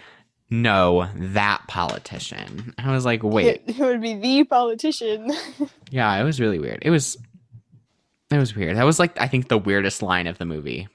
[0.50, 2.74] No, that politician.
[2.78, 5.32] I was like, Wait, It, it would be the politician.
[5.90, 6.80] yeah, it was really weird.
[6.82, 7.16] It was,
[8.30, 8.76] it was weird.
[8.76, 10.88] That was like I think the weirdest line of the movie,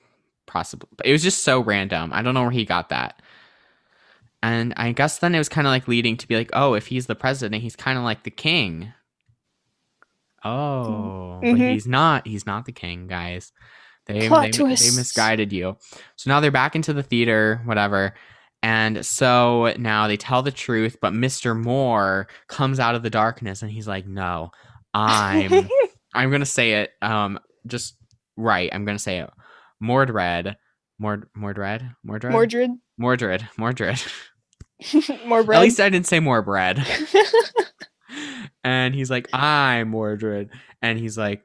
[0.46, 0.90] possibly.
[0.96, 2.12] But it was just so random.
[2.14, 3.20] I don't know where he got that.
[4.44, 6.88] And I guess then it was kind of like leading to be like, oh, if
[6.88, 8.94] he's the president, he's kind of like the king.
[10.44, 11.72] Oh, but Mhm.
[11.74, 12.26] he's not.
[12.28, 13.52] He's not the king, guys.
[14.08, 15.78] They, Plot they, they misguided you.
[16.16, 18.16] So now they're back into the theater, whatever.
[18.64, 21.60] And so now they tell the truth, but Mr.
[21.60, 24.52] Moore comes out of the darkness and he's like, "No,
[24.94, 25.68] I'm
[26.14, 27.96] I'm gonna say it um just
[28.38, 28.70] right.
[28.74, 29.30] I'm gonna say it.
[29.80, 30.58] Mordred,
[31.00, 32.72] Mord Mordred, Mordred, Mordred.
[32.98, 34.02] Mordred, Mordred.
[35.26, 35.58] More bread.
[35.58, 36.84] At least I didn't say more bread.
[38.64, 40.50] and he's like, "I'm Mordred,"
[40.82, 41.44] and he's like,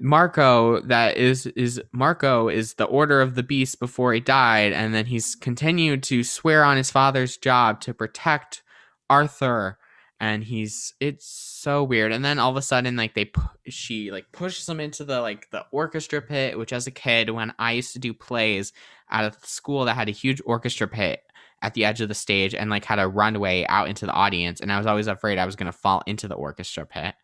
[0.00, 4.94] "Marco, that is is Marco is the order of the beast before he died," and
[4.94, 8.62] then he's continued to swear on his father's job to protect
[9.10, 9.78] Arthur,
[10.20, 12.12] and he's it's so weird.
[12.12, 13.30] And then all of a sudden, like they
[13.68, 17.52] she like pushes him into the like the orchestra pit, which as a kid, when
[17.58, 18.72] I used to do plays
[19.10, 21.20] at a school that had a huge orchestra pit
[21.62, 24.60] at the edge of the stage and like had a runway out into the audience
[24.60, 27.14] and I was always afraid I was going to fall into the orchestra pit.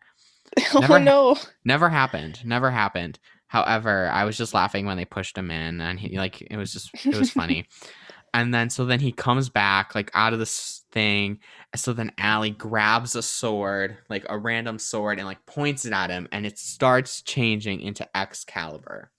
[0.73, 1.37] oh Never- no.
[1.65, 2.43] Never happened.
[2.45, 3.19] Never happened.
[3.47, 6.71] However, I was just laughing when they pushed him in and he like it was
[6.71, 7.67] just it was funny.
[8.33, 11.39] and then so then he comes back like out of this thing.
[11.75, 16.09] So then Allie grabs a sword, like a random sword and like points it at
[16.09, 19.11] him and it starts changing into Excalibur.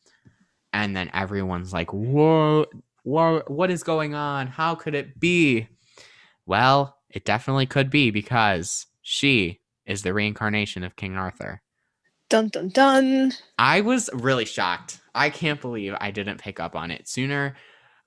[0.73, 2.67] And then everyone's like, "Whoa,
[3.05, 4.47] whoa, what is going on?
[4.47, 5.69] How could it be?"
[6.47, 11.63] Well, it definitely could be because she is the reincarnation of King Arthur.
[12.29, 13.33] Dun dun dun.
[13.59, 15.01] I was really shocked.
[15.15, 17.57] I can't believe I didn't pick up on it sooner.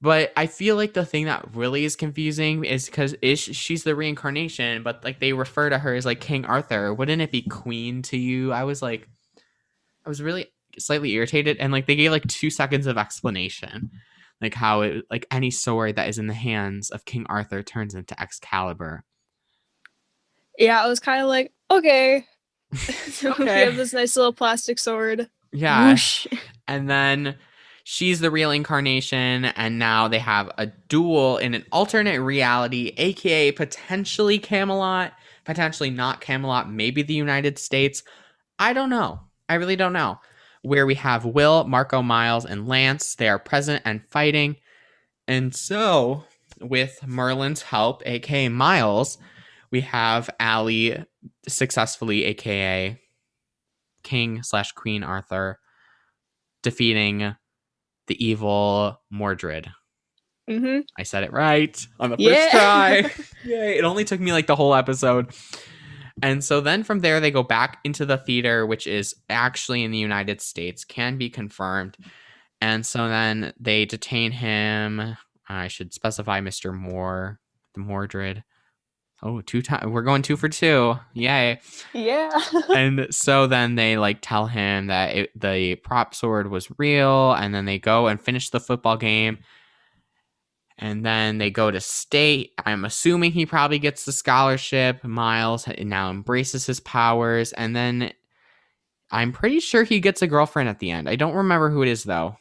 [0.03, 3.95] But I feel like the thing that really is confusing is because is she's the
[3.95, 6.93] reincarnation, but like they refer to her as like King Arthur.
[6.93, 8.51] Wouldn't it be Queen to you?
[8.51, 9.07] I was like,
[10.05, 13.91] I was really slightly irritated, and like they gave like two seconds of explanation,
[14.43, 17.95] like how it like any sword that is in the hands of King Arthur turns
[17.95, 19.03] into Excalibur.
[20.57, 22.25] Yeah, I was kind of like, okay.
[22.73, 23.65] so we Okay.
[23.65, 25.29] have this nice little plastic sword.
[25.51, 26.27] Yeah, Whoosh.
[26.67, 27.35] and then
[27.83, 33.51] she's the real incarnation and now they have a duel in an alternate reality aka
[33.51, 35.11] potentially camelot
[35.43, 38.01] potentially not camelot maybe the united states
[38.57, 39.19] i don't know
[39.49, 40.17] i really don't know
[40.63, 44.55] where we have will marco miles and lance they are present and fighting
[45.27, 46.23] and so
[46.59, 49.17] with merlin's help aka miles
[49.71, 51.03] we have Allie
[51.47, 52.99] successfully aka
[54.03, 55.59] king slash queen arthur
[56.61, 57.35] defeating
[58.07, 59.69] the evil Mordred.
[60.49, 62.49] hmm I said it right on the first Yeah.
[62.51, 63.11] try.
[63.45, 63.77] Yay.
[63.77, 65.33] It only took me like the whole episode.
[66.23, 69.91] And so then from there, they go back into the theater, which is actually in
[69.91, 71.97] the United States, can be confirmed.
[72.61, 75.17] And so then they detain him.
[75.49, 76.73] I should specify Mr.
[76.73, 77.41] Moore,
[77.73, 78.45] the Mordred.
[79.21, 79.91] Oh, two times.
[79.91, 80.97] We're going two for two.
[81.13, 81.59] Yay
[81.91, 82.31] Yeah.
[82.73, 87.53] and so then they like tell him that it, the prop sword was real and
[87.53, 89.39] then they go and finish the football game
[90.77, 92.51] and then they go to state.
[92.65, 95.03] I'm assuming he probably gets the scholarship.
[95.03, 97.53] Miles now embraces his powers.
[97.53, 98.13] And then
[99.11, 101.07] i'm pretty sure he gets a girlfriend at the end.
[101.07, 102.37] I don't remember who it is though.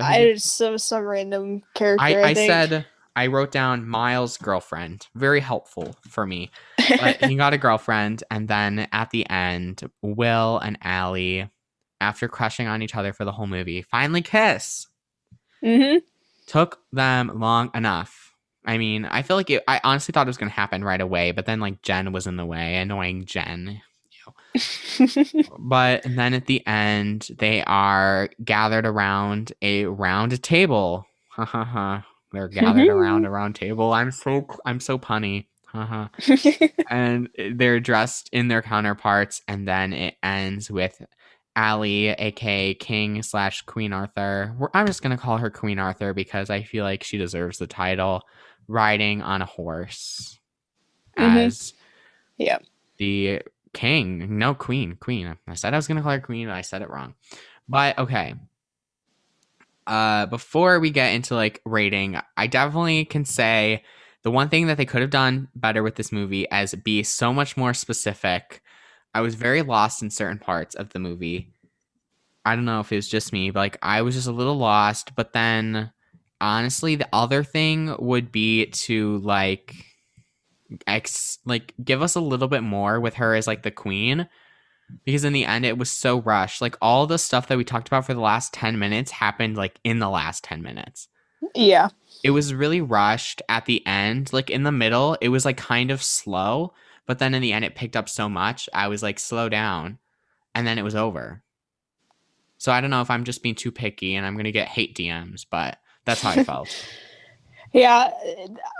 [0.00, 2.04] I some some random character.
[2.04, 5.06] I, I, I said i wrote down miles girlfriend.
[5.14, 6.50] Very helpful for me.
[6.98, 11.50] But he got a girlfriend, and then at the end, Will and Allie,
[12.00, 14.86] after crushing on each other for the whole movie, finally kiss.
[15.64, 15.96] hmm
[16.46, 18.34] Took them long enough.
[18.64, 21.00] I mean, I feel like it, I honestly thought it was going to happen right
[21.00, 23.80] away, but then like Jen was in the way, annoying Jen.
[25.58, 31.06] But then at the end, they are gathered around a round table.
[31.30, 32.06] Ha ha ha.
[32.32, 33.34] They're gathered around a mm-hmm.
[33.34, 33.92] round table.
[33.92, 35.46] I'm so I'm so punny.
[35.66, 36.10] Ha ha.
[36.90, 41.02] and eh, they're dressed in their counterparts, and then it ends with
[41.56, 44.54] Allie, aka King slash Queen Arthur.
[44.74, 48.22] I'm just gonna call her Queen Arthur because I feel like she deserves the title.
[48.68, 50.38] Riding on a horse
[51.18, 51.36] Mhm.
[51.46, 51.72] as
[52.36, 52.64] Yep.
[52.98, 53.42] the
[53.72, 54.38] king.
[54.38, 55.36] No, queen, queen.
[55.48, 57.14] I said I was gonna call her queen, but I said it wrong.
[57.68, 58.34] But okay.
[59.86, 63.84] Uh, before we get into like rating, I definitely can say
[64.22, 67.32] the one thing that they could have done better with this movie as be so
[67.32, 68.62] much more specific.
[69.16, 71.50] I was very lost in certain parts of the movie.
[72.44, 74.58] I don't know if it was just me, but like I was just a little
[74.58, 75.16] lost.
[75.16, 75.90] But then
[76.38, 79.74] honestly, the other thing would be to like
[80.86, 84.28] ex like give us a little bit more with her as like the queen.
[85.06, 86.60] Because in the end it was so rushed.
[86.60, 89.80] Like all the stuff that we talked about for the last 10 minutes happened like
[89.82, 91.08] in the last 10 minutes.
[91.54, 91.88] Yeah.
[92.22, 94.34] It was really rushed at the end.
[94.34, 96.74] Like in the middle, it was like kind of slow,
[97.06, 98.68] but then in the end it picked up so much.
[98.74, 99.98] I was like slow down
[100.54, 101.42] and then it was over.
[102.58, 104.68] So I don't know if I'm just being too picky and I'm going to get
[104.68, 106.74] hate DMs, but that's how I felt.
[107.72, 108.10] Yeah,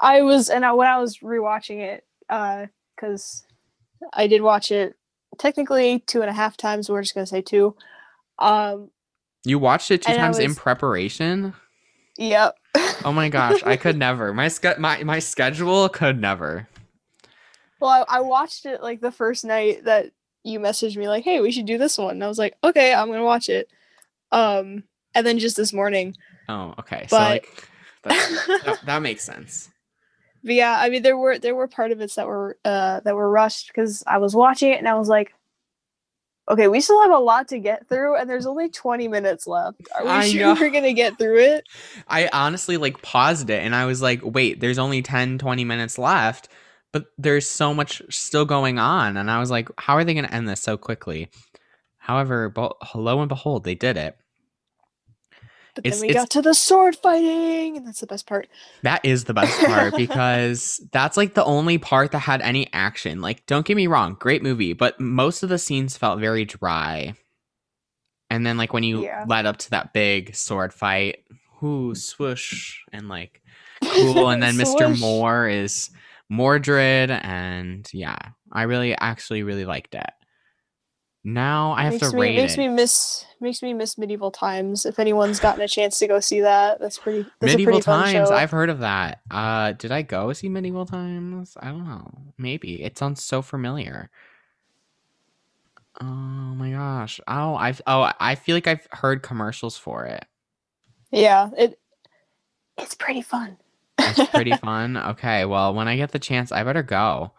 [0.02, 3.44] I was, and I, when I was rewatching it, because
[4.14, 4.96] I did watch it
[5.38, 6.88] technically two and a half times.
[6.88, 7.76] We're just gonna say two.
[8.38, 8.90] Um,
[9.44, 11.52] You watched it two times in preparation?
[12.16, 12.54] yep.
[13.04, 14.32] Oh my gosh, I could never.
[14.32, 16.68] My ske- my my schedule could never.
[17.80, 20.12] Well, I, I watched it like the first night that
[20.44, 22.94] you messaged me, like, "Hey, we should do this one." And I was like, "Okay,
[22.94, 23.68] I'm gonna watch it."
[24.32, 26.16] Um, and then just this morning,
[26.48, 27.06] Oh, okay.
[27.08, 27.68] so But- like
[28.04, 29.70] that, that, that makes sense.
[30.44, 33.16] But yeah, I mean there were there were part of it that were uh that
[33.16, 35.34] were rushed because I was watching it and I was like,
[36.48, 39.80] okay, we still have a lot to get through and there's only 20 minutes left.
[39.96, 40.60] Are we I sure know.
[40.60, 41.66] we're gonna get through it?
[42.08, 45.98] I honestly like paused it and I was like, wait, there's only 10, 20 minutes
[45.98, 46.48] left,
[46.96, 49.18] but there's so much still going on.
[49.18, 51.28] And I was like, how are they going to end this so quickly?
[51.98, 54.16] However, bo- lo and behold, they did it.
[55.74, 58.48] But It's- then we got to the sword fighting, and that's the best part.
[58.82, 63.20] That is the best part because that's like the only part that had any action.
[63.20, 67.12] Like, don't get me wrong, great movie, but most of the scenes felt very dry.
[68.30, 69.26] And then, like, when you Yeah.
[69.28, 71.24] led up to that big sword fight,
[71.60, 71.96] whoo, mm.
[71.98, 73.42] swoosh, and like,
[73.84, 74.30] cool.
[74.30, 74.98] And then Mr.
[74.98, 75.90] Moore is
[76.28, 77.10] Mordred.
[77.10, 78.16] And yeah,
[78.52, 80.10] I really, actually, really liked it.
[81.28, 82.58] Now I have makes to me rate makes it.
[82.58, 84.86] me miss makes me miss medieval times.
[84.86, 87.22] If anyone's gotten a chance to go see that, that's pretty.
[87.40, 88.34] That's medieval a pretty fun times show.
[88.36, 92.08] i've heard of that uh did i go see medieval times i don't know
[92.38, 94.08] maybe it sounds so familiar
[96.00, 100.24] oh my gosh oh i've oh i feel like i've heard commercials for it
[101.10, 101.78] Yeah, it
[102.78, 103.56] it's pretty fun.
[103.98, 107.32] It's pretty fun okay well when i get the chance i better go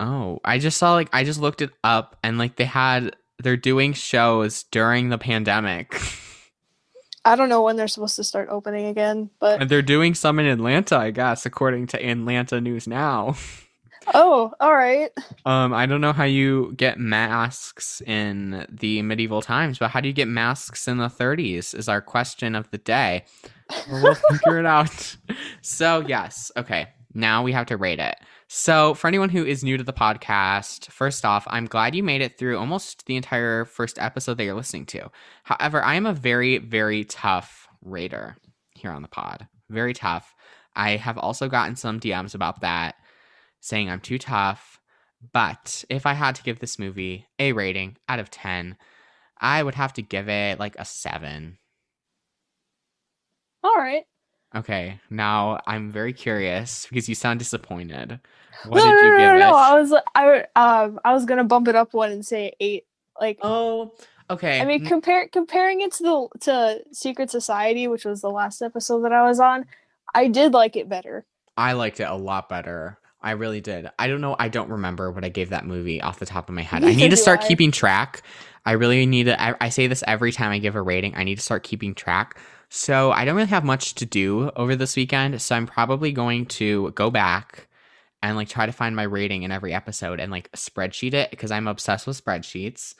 [0.00, 3.56] oh i just saw like i just looked it up and like they had they're
[3.56, 6.00] doing shows during the pandemic
[7.24, 10.40] I don't know when they're supposed to start opening again, but and they're doing some
[10.40, 13.36] in atlanta i guess according to atlanta news now
[14.14, 15.10] oh, all right.
[15.44, 20.08] Um, I don't know how you get masks in the medieval times, but how do
[20.08, 23.24] you get masks in the 30s is our question of the day.
[23.90, 25.16] Well, figure it out.
[25.62, 26.50] So, yes.
[26.56, 26.88] Okay.
[27.14, 28.16] Now we have to rate it.
[28.48, 32.20] So, for anyone who is new to the podcast, first off, I'm glad you made
[32.20, 35.10] it through almost the entire first episode that you're listening to.
[35.44, 38.36] However, I am a very, very tough rater
[38.74, 39.46] here on the pod.
[39.70, 40.34] Very tough.
[40.74, 42.96] I have also gotten some DMs about that
[43.60, 44.80] saying I'm too tough.
[45.32, 48.76] But if I had to give this movie a rating out of 10,
[49.40, 51.58] I would have to give it like a 7.
[53.62, 54.04] All right.
[54.54, 58.20] Okay, now I'm very curious because you sound disappointed.
[58.66, 59.38] What no, did no, you no, give no, it?
[59.38, 59.54] no.
[59.54, 62.84] I was I um I was gonna bump it up one and say eight.
[63.18, 63.94] Like Oh,
[64.28, 64.60] okay.
[64.60, 69.02] I mean, compare comparing it to the to Secret Society, which was the last episode
[69.02, 69.64] that I was on,
[70.14, 71.24] I did like it better.
[71.56, 72.98] I liked it a lot better.
[73.22, 73.88] I really did.
[73.98, 74.34] I don't know.
[74.38, 76.82] I don't remember what I gave that movie off the top of my head.
[76.82, 77.48] I need to start I.
[77.48, 78.22] keeping track.
[78.66, 79.40] I really need to.
[79.40, 81.14] I, I say this every time I give a rating.
[81.14, 82.38] I need to start keeping track.
[82.74, 85.42] So I don't really have much to do over this weekend.
[85.42, 87.68] So I'm probably going to go back
[88.22, 91.50] and like try to find my rating in every episode and like spreadsheet it because
[91.50, 92.94] I'm obsessed with spreadsheets.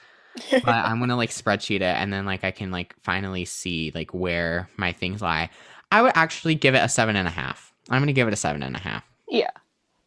[0.51, 4.13] but I'm gonna like spreadsheet it and then like I can like finally see like
[4.13, 5.51] where my things lie.
[5.91, 7.73] I would actually give it a seven and a half.
[7.91, 9.05] I'm gonna give it a seven and a half.
[9.29, 9.51] yeah.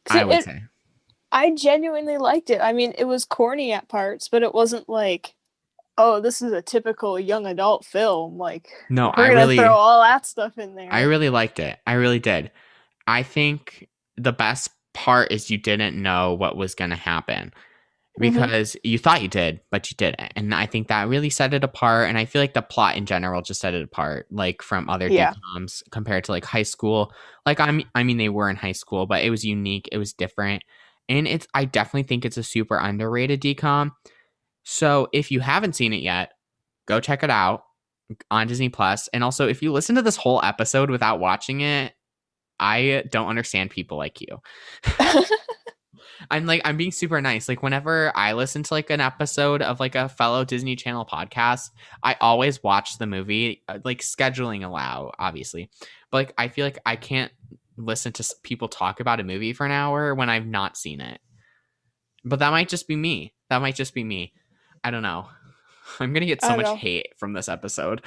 [0.10, 0.62] I would it- say.
[1.32, 2.60] I genuinely liked it.
[2.62, 5.35] I mean, it was corny at parts, but it wasn't like,
[5.98, 8.38] oh, this is a typical young adult film.
[8.38, 10.92] Like No, we're I gonna really throw all that stuff in there.
[10.92, 11.78] I really liked it.
[11.88, 12.52] I really did.
[13.08, 13.88] I think
[14.18, 17.54] the best part is you didn't know what was gonna happen.
[18.20, 18.32] Mhm.
[18.32, 20.32] Because you thought you did, but you didn't.
[20.38, 22.08] And I think that really set it apart.
[22.08, 25.10] And I feel like the plot in general just set it apart, like from other
[25.10, 25.34] Yeah.
[25.34, 27.12] DCOMs compared to like high school.
[27.46, 30.14] Like I'm I mean they were in high school, but it was unique, it was
[30.14, 30.64] different.
[31.10, 33.92] And it's I definitely think it's a super underrated DCOM.
[34.66, 36.34] So if you haven't seen it yet,
[36.88, 37.64] go check it out
[38.30, 39.08] on Disney Plus.
[39.10, 41.94] And also if you listen to this whole episode without watching it,
[42.60, 44.42] I don't understand people like you.
[46.32, 47.48] I'm like I'm being super nice.
[47.48, 51.70] Like whenever I listen to like an episode of like a fellow Disney Channel podcast,
[52.02, 55.70] I always watch the movie, uh, like scheduling allow, obviously.
[56.12, 57.32] But like I feel like I can't
[57.78, 61.20] listen to people talk about a movie for an hour when I've not seen it.
[62.24, 63.34] But that might just be me.
[63.50, 64.34] That might just be me.
[64.86, 65.28] I don't know.
[66.00, 66.76] I'm gonna get so much know.
[66.76, 68.06] hate from this episode.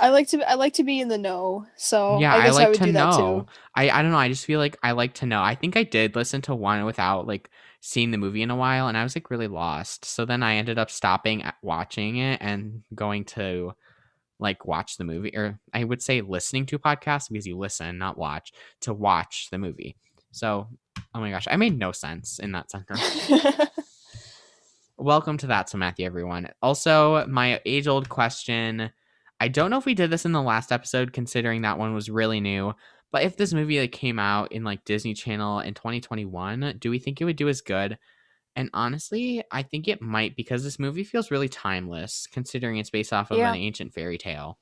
[0.00, 2.54] I like to I like to be in the know, so yeah, I I, guess
[2.54, 3.46] I, like would to do that know.
[3.74, 4.18] I I don't know.
[4.18, 5.42] I just feel like I like to know.
[5.42, 7.50] I think I did listen to one without like
[7.80, 10.04] seeing the movie in a while, and I was like really lost.
[10.04, 13.72] So then I ended up stopping at watching it and going to
[14.38, 17.98] like watch the movie, or I would say listening to a podcast because you listen,
[17.98, 18.52] not watch,
[18.82, 19.96] to watch the movie.
[20.32, 20.68] So,
[21.14, 23.30] oh my gosh, I made no sense in that sentence.
[25.00, 26.48] Welcome to that, so Matthew, everyone.
[26.60, 28.90] Also, my age old question.
[29.40, 32.10] I don't know if we did this in the last episode, considering that one was
[32.10, 32.74] really new.
[33.10, 36.98] But if this movie like came out in like Disney Channel in 2021, do we
[36.98, 37.96] think it would do as good?
[38.54, 43.14] And honestly, I think it might because this movie feels really timeless, considering it's based
[43.14, 43.52] off of Yeah.
[43.52, 44.58] an ancient fairy tale.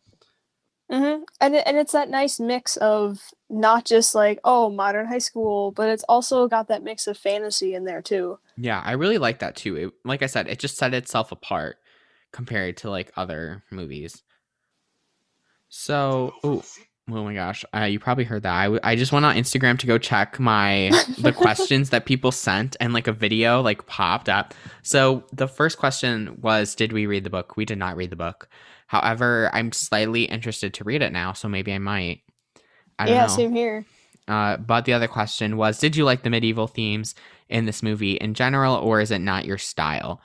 [0.91, 3.21] Hmm And it, and it's that nice mix of
[3.51, 7.75] not just like oh modern high school, but it's also got that mix of fantasy
[7.75, 8.39] in there too.
[8.57, 9.77] Yeah, I really like that too.
[9.77, 11.77] It, like I said, it just set itself apart
[12.33, 14.23] compared to like other movies.
[15.69, 16.63] So, oh,
[17.11, 18.55] oh my gosh, uh, you probably heard that.
[18.55, 22.33] I, w- I just went on Instagram to go check my the questions that people
[22.33, 24.55] sent, and like a video like popped up.
[24.83, 27.57] So the first question was, did we read the book?
[27.57, 28.49] We did not read the book.
[28.89, 32.23] However, I'm slightly interested to read it now, so maybe I might.
[32.99, 33.29] I don't yeah, know.
[33.29, 33.87] same here.
[34.29, 37.15] Uh, but the other question was Did you like the medieval themes
[37.49, 40.21] in this movie in general, or is it not your style?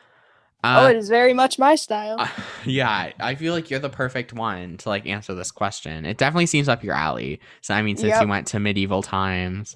[0.74, 2.20] oh, Uh, it is very much my style.
[2.20, 2.28] uh,
[2.66, 6.06] yeah, I feel like you're the perfect one to like answer this question.
[6.06, 7.40] It definitely seems up your alley.
[7.62, 8.22] So I mean, since Yep.
[8.22, 9.76] you went to medieval times,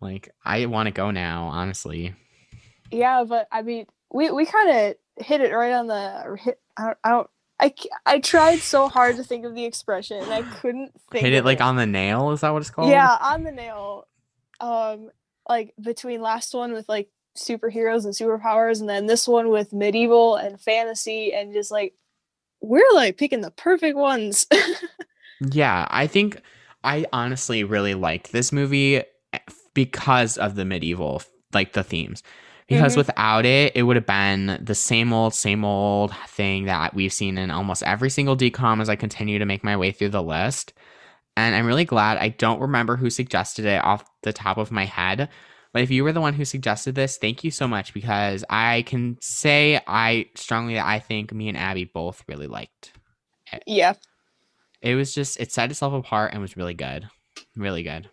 [0.00, 2.14] like I want to go now, honestly.
[2.90, 6.60] yeah, but I mean, we we kind of hit it right on the hit.
[6.76, 6.98] I don't.
[7.04, 7.30] I, don't
[7.60, 7.74] I,
[8.06, 11.44] I tried so hard to think of the expression and I couldn't think Hit it
[11.44, 12.30] like on the nail.
[12.30, 12.90] Is that what it's called?
[12.90, 14.06] Yeah, on the nail.
[14.60, 15.10] Um,
[15.48, 20.36] like between last one with like superheroes and superpowers, and then this one with medieval
[20.36, 21.94] and fantasy, and just like
[22.60, 24.46] we're like picking the perfect ones.
[25.40, 26.40] Yeah, I think
[26.84, 29.38] I honestly really like this movie eh,
[29.74, 32.22] because of the medieval, like the themes.
[32.70, 32.98] Because Mhm.
[32.98, 37.36] without it, it would have been the same old, same old thing that we've seen
[37.36, 40.72] in almost every single DCOM as I continue to make my way through the list.
[41.36, 44.84] And I'm really glad I don't remember who suggested it off the top of my
[44.84, 45.28] head.
[45.72, 48.82] But if you were the one who suggested this, thank you so much because I
[48.86, 52.92] can say I strongly that I think me and Abby both really liked
[53.66, 53.94] yeah,
[54.80, 57.08] it was just it set itself apart and was really good
[57.56, 58.08] really good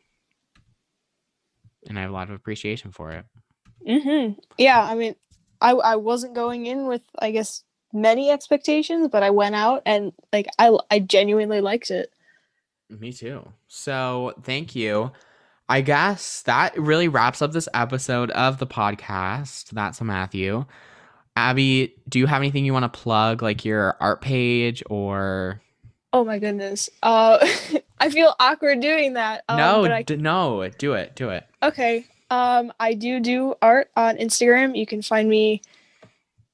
[1.87, 3.25] and i have a lot of appreciation for it
[3.85, 4.81] hmm yeah.
[4.81, 5.15] I mean,
[5.61, 7.63] I I wasn't going in with I guess
[7.93, 12.11] many expectations, but I went out and like I I genuinely liked it.
[12.89, 15.11] me too so thank you
[15.67, 20.63] i guess that really wraps up this episode of the podcast that's a matthew
[21.35, 25.61] abby do you have anything you want to plug like your art page or
[26.13, 26.89] Oh my goodness.
[27.03, 27.37] Uh,
[27.99, 29.43] I feel awkward doing that.
[29.49, 32.05] Um, no but I d- no do it do it Okay.
[32.29, 34.77] Um, I do do art on Instagram.
[34.77, 35.61] You can find me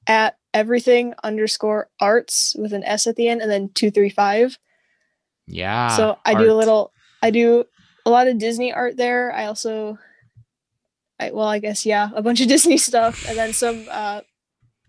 [0.06, 4.58] at everything underscore arts with an S at the end and then two three five.
[5.46, 6.92] yeah so I do a little.
[7.22, 7.64] I do
[8.06, 9.32] a lot of Disney art there.
[9.32, 9.98] I also,
[11.18, 14.20] I well, I guess yeah, a bunch of Disney stuff and then some uh,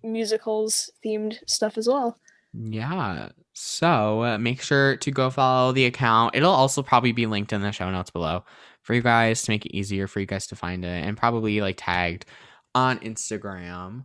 [0.03, 2.19] musicals themed stuff as well.
[2.53, 3.29] Yeah.
[3.53, 6.35] So uh, make sure to go follow the account.
[6.35, 8.43] It'll also probably be linked in the show notes below
[8.85, 11.59] for you guys to make it easier for you guys to find it and probably
[11.59, 12.25] like tagged
[12.75, 14.03] on Instagram.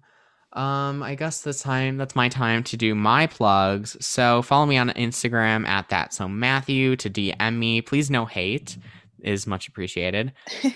[0.54, 3.94] Um, I guess the time that's my time to do my plugs.
[4.00, 6.14] So follow me on Instagram at that.
[6.14, 7.82] So Matthew to DM me.
[7.82, 8.78] Please no hate
[9.20, 10.32] is much appreciated.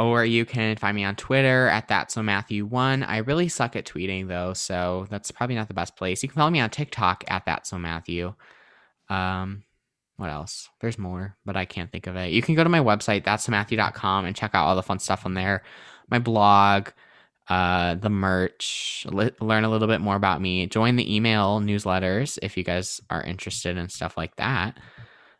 [0.00, 3.02] Or you can find me on Twitter at that so Matthew one.
[3.02, 6.22] I really suck at tweeting though, so that's probably not the best place.
[6.22, 8.32] You can follow me on TikTok at that so Matthew.
[9.08, 9.64] Um,
[10.18, 10.68] what else?
[10.80, 12.32] There's more, but I can't think of it.
[12.32, 15.34] You can go to my website that'smatthew.com and check out all the fun stuff on
[15.34, 15.62] there.
[16.10, 16.88] My blog,
[17.48, 20.66] uh, the merch, li- learn a little bit more about me.
[20.66, 24.76] Join the email newsletters if you guys are interested in stuff like that.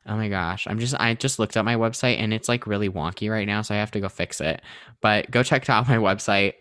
[0.07, 0.69] Oh my gosh.
[0.69, 3.63] I'm just I just looked up my website and it's like really wonky right now,
[3.63, 4.63] so I have to go fix it.
[5.01, 6.55] But go check out my website.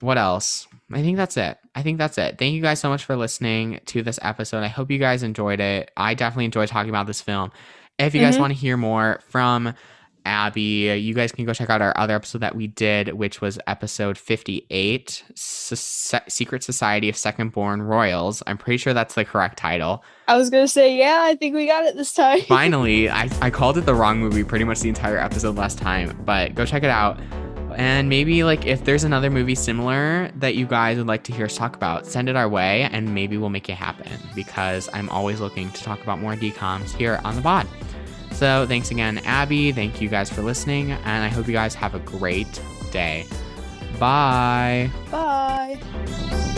[0.00, 0.66] What else?
[0.92, 1.58] I think that's it.
[1.74, 2.38] I think that's it.
[2.38, 4.62] Thank you guys so much for listening to this episode.
[4.62, 5.90] I hope you guys enjoyed it.
[5.96, 7.50] I definitely enjoyed talking about this film.
[7.98, 8.40] If you guys Mhm.
[8.40, 9.72] want to hear more from
[10.26, 10.92] Abby.
[11.00, 14.18] You guys can go check out our other episode that we did, which was episode
[14.18, 18.42] 58 Se- Secret Society of Second Born Royals.
[18.44, 20.02] I'm pretty sure that's the correct title.
[20.26, 22.40] I was gonna say, yeah, I think we got it this time.
[22.48, 26.20] Finally, I, I called it the wrong movie pretty much the entire episode last time,
[26.24, 27.20] but go check it out.
[27.76, 31.44] And maybe, like, if there's another movie similar that you guys would like to hear
[31.44, 35.10] us talk about, send it our way and maybe we'll make it happen because I'm
[35.10, 37.68] always looking to talk about more DCOMs here on the pod.
[38.32, 39.72] So, thanks again, Abby.
[39.72, 42.60] Thank you guys for listening, and I hope you guys have a great
[42.92, 43.26] day.
[43.98, 44.90] Bye.
[45.10, 46.56] Bye.